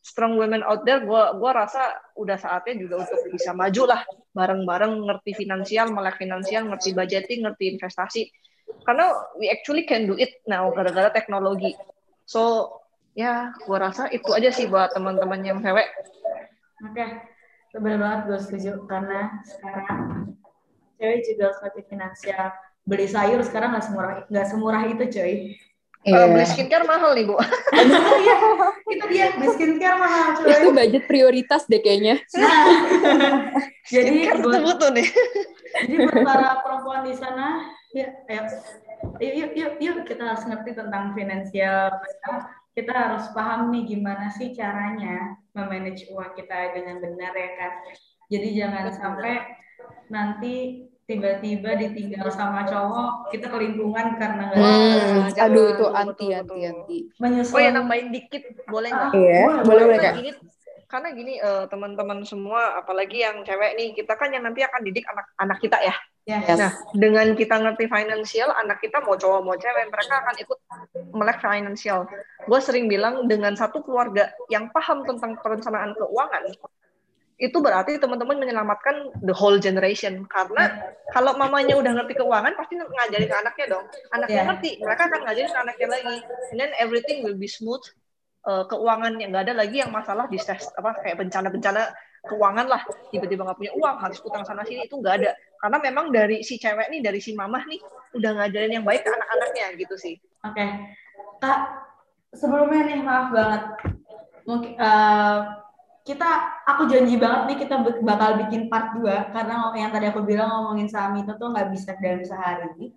Strong 0.06 0.38
women 0.38 0.62
out 0.62 0.86
there, 0.86 1.02
gua 1.02 1.34
gua 1.34 1.66
rasa 1.66 1.90
udah 2.14 2.38
saatnya 2.38 2.78
juga 2.78 3.02
untuk 3.02 3.26
bisa 3.34 3.50
maju 3.50 3.82
lah 3.90 4.00
bareng-bareng 4.38 5.02
ngerti 5.02 5.34
finansial, 5.34 5.90
melek 5.90 6.22
finansial, 6.22 6.70
ngerti 6.70 6.94
budgeting, 6.94 7.42
ngerti 7.42 7.74
investasi. 7.74 8.22
Karena 8.86 9.10
we 9.34 9.50
actually 9.50 9.82
can 9.82 10.06
do 10.06 10.14
it 10.14 10.38
now 10.46 10.70
gara-gara 10.70 11.10
teknologi. 11.10 11.74
So 12.22 12.70
ya, 13.18 13.50
gua 13.66 13.90
rasa 13.90 14.06
itu 14.14 14.30
aja 14.30 14.54
sih 14.54 14.70
buat 14.70 14.94
teman-teman 14.94 15.42
yang 15.42 15.58
cewek. 15.58 15.90
oke 16.76 17.06
benar 17.76 17.98
banget 18.00 18.20
gue 18.28 18.38
setuju 18.40 18.72
karena 18.88 19.40
sekarang 19.44 20.32
cewek 20.96 21.20
juga 21.28 21.42
harus 21.52 21.58
ngerti 21.60 21.82
finansial 21.92 22.46
beli 22.88 23.06
sayur 23.10 23.40
sekarang 23.44 23.76
nggak 23.76 23.84
semurah 23.84 24.12
nggak 24.32 24.46
semurah 24.48 24.82
itu 24.88 25.04
coy 25.12 25.32
Iya. 26.06 26.22
Eh, 26.22 26.26
beli 26.30 26.46
skincare 26.46 26.86
mahal 26.86 27.10
nih, 27.18 27.24
Bu. 27.26 27.34
Iya, 27.34 28.36
itu 28.94 29.04
dia 29.10 29.26
beli 29.34 29.48
skincare 29.50 29.98
mahal 29.98 30.26
Itu 30.46 30.68
budget 30.70 31.04
prioritas 31.10 31.66
deh 31.66 31.82
kayaknya. 31.82 32.22
Nah, 33.86 34.02
jadi 34.02 34.30
Skincare 34.30 34.38
buat, 34.42 34.62
butuh 34.66 34.90
nih. 34.94 35.08
jadi 35.82 35.94
buat 36.06 36.18
para 36.26 36.48
perempuan 36.62 37.02
di 37.06 37.14
sana, 37.14 37.70
ya, 37.94 38.06
ayo, 38.26 38.42
yuk, 39.22 39.34
yuk, 39.34 39.52
yuk, 39.54 39.74
yuk, 39.78 39.98
kita 40.06 40.22
harus 40.26 40.42
ngerti 40.46 40.74
tentang 40.74 41.14
finansial. 41.14 41.90
Kita 42.74 42.92
harus 42.92 43.30
paham 43.30 43.70
nih 43.70 43.86
gimana 43.86 44.26
sih 44.34 44.50
caranya 44.54 45.38
memanage 45.54 46.06
uang 46.10 46.34
kita 46.34 46.74
dengan 46.74 46.98
benar 47.02 47.32
ya 47.32 47.50
kan. 47.58 47.72
Jadi 48.26 48.48
jangan 48.58 48.90
sampai 48.90 49.34
nanti 50.10 50.86
tiba-tiba 51.06 51.78
ditinggal 51.78 52.26
sama 52.28 52.66
cowok, 52.66 53.30
kita 53.30 53.46
kelimpungan 53.46 54.18
karena 54.18 54.42
nggak 54.50 54.58
Hmm, 54.58 55.30
jangan. 55.30 55.46
aduh 55.46 55.66
itu 55.70 55.86
anti 55.88 56.26
anti 56.34 56.60
anti. 56.66 56.98
menyusul. 57.16 57.54
Oh 57.54 57.60
ya 57.62 57.70
nambahin 57.70 58.10
dikit 58.10 58.42
boleh 58.66 58.90
nggak? 58.90 59.10
Ah, 59.10 59.14
Iya, 59.14 59.38
boleh, 59.40 59.62
boleh 59.62 59.82
boleh 59.86 59.96
Karena 59.96 60.02
kak. 60.02 60.14
gini, 60.18 60.30
karena 60.86 61.08
gini 61.14 61.34
eh, 61.38 61.64
teman-teman 61.66 62.18
semua, 62.26 62.74
apalagi 62.76 63.22
yang 63.22 63.46
cewek 63.46 63.78
nih, 63.78 63.88
kita 63.94 64.18
kan 64.18 64.34
yang 64.34 64.42
nanti 64.42 64.66
akan 64.66 64.82
didik 64.82 65.06
anak-anak 65.06 65.58
kita 65.62 65.78
ya. 65.80 65.94
Ya, 66.26 66.42
Yes. 66.42 66.58
Nah, 66.58 66.72
dengan 66.90 67.38
kita 67.38 67.54
ngerti 67.54 67.86
finansial, 67.86 68.50
anak 68.50 68.82
kita 68.82 68.98
mau 68.98 69.14
cowok 69.14 69.46
mau 69.46 69.54
cewek, 69.54 69.86
mereka 69.86 70.26
akan 70.26 70.34
ikut 70.42 70.58
melek 71.14 71.38
finansial. 71.38 72.02
Gue 72.42 72.58
sering 72.58 72.90
bilang 72.90 73.30
dengan 73.30 73.54
satu 73.54 73.78
keluarga 73.78 74.26
yang 74.50 74.66
paham 74.74 75.06
tentang 75.06 75.38
perencanaan 75.38 75.94
keuangan, 75.94 76.50
itu 77.36 77.60
berarti 77.60 78.00
teman-teman 78.00 78.40
menyelamatkan 78.40 79.12
the 79.20 79.34
whole 79.36 79.60
generation. 79.60 80.24
Karena 80.32 80.92
kalau 81.12 81.36
mamanya 81.36 81.76
udah 81.76 81.92
ngerti 82.00 82.16
keuangan, 82.16 82.56
pasti 82.56 82.80
ngajarin 82.80 83.28
ke 83.28 83.36
anaknya 83.36 83.66
dong. 83.76 83.84
Anaknya 84.12 84.40
Yeah. 84.40 84.48
ngerti, 84.48 84.70
mereka 84.80 85.02
akan 85.12 85.20
ngajarin 85.28 85.50
ke 85.52 85.60
anaknya 85.60 85.88
lagi. 85.92 86.16
And 86.52 86.58
then 86.58 86.72
everything 86.80 87.20
will 87.20 87.36
be 87.36 87.48
smooth. 87.48 87.84
Eh, 88.46 88.64
keuangan 88.70 89.18
yang 89.18 89.34
nggak 89.34 89.50
ada 89.50 89.54
lagi 89.58 89.82
yang 89.82 89.90
masalah 89.90 90.30
di 90.30 90.38
stress 90.38 90.70
apa 90.78 90.94
kayak 91.02 91.18
bencana-bencana 91.18 91.90
keuangan 92.30 92.70
lah 92.70 92.78
tiba-tiba 93.10 93.42
nggak 93.42 93.58
punya 93.58 93.74
uang 93.74 93.96
harus 93.98 94.22
utang 94.22 94.46
sana 94.46 94.62
sini 94.62 94.86
itu 94.86 95.02
nggak 95.02 95.14
ada 95.18 95.34
karena 95.58 95.78
memang 95.82 96.14
dari 96.14 96.46
si 96.46 96.54
cewek 96.54 96.86
nih 96.94 97.02
dari 97.02 97.18
si 97.18 97.34
mamah 97.34 97.66
nih 97.66 97.82
udah 98.14 98.30
ngajarin 98.38 98.78
yang 98.78 98.86
baik 98.86 99.02
ke 99.02 99.10
anak-anaknya 99.10 99.66
gitu 99.82 99.98
sih 99.98 100.14
Oke, 100.46 100.62
Kak, 101.42 101.58
sebelumnya 102.38 102.86
nih 102.86 102.98
maaf 103.02 103.34
banget, 103.34 103.62
mungkin 104.46 104.72
eh, 104.78 105.38
kita, 106.06 106.30
aku 106.62 106.86
janji 106.86 107.18
banget 107.18 107.40
nih 107.50 107.58
kita 107.66 107.82
bakal 108.06 108.38
bikin 108.46 108.70
part 108.70 108.94
2 108.94 109.34
karena 109.34 109.74
yang 109.74 109.90
tadi 109.90 110.06
aku 110.06 110.22
bilang 110.22 110.46
ngomongin 110.46 110.86
saham 110.86 111.18
itu 111.18 111.34
tuh 111.34 111.50
nggak 111.50 111.74
bisa 111.74 111.98
dalam 111.98 112.22
sehari. 112.22 112.94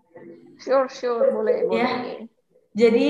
sure 0.61 0.85
sure 0.85 1.33
boleh 1.33 1.65
boleh 1.65 1.81
Ya. 1.81 1.89
Jadi 2.77 3.07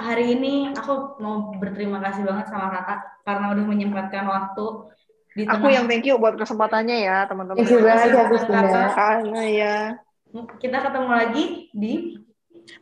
hari 0.00 0.40
ini 0.40 0.72
aku 0.72 1.20
mau 1.20 1.52
berterima 1.60 2.00
kasih 2.00 2.24
banget 2.24 2.48
sama 2.48 2.72
kakak 2.72 3.00
karena 3.28 3.46
udah 3.52 3.64
menyempatkan 3.68 4.24
waktu 4.24 4.66
di 5.36 5.46
aku 5.46 5.70
yang 5.70 5.86
thank 5.86 6.02
you 6.08 6.18
buat 6.18 6.34
kesempatannya 6.34 7.06
ya 7.06 7.22
teman-teman 7.28 7.62
Thank 7.62 7.70
you 7.70 7.86
banget 7.86 8.08
ya, 8.10 8.86
karena 8.90 9.42
ya 9.46 9.76
Kita 10.58 10.78
ketemu 10.80 11.10
lagi 11.10 11.44
di 11.70 11.94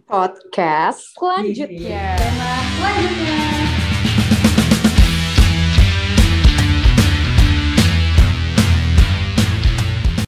Podcast 0.04 1.16
selanjutnya. 1.16 2.16
tema 2.16 2.52
selanjutnya. 2.76 3.67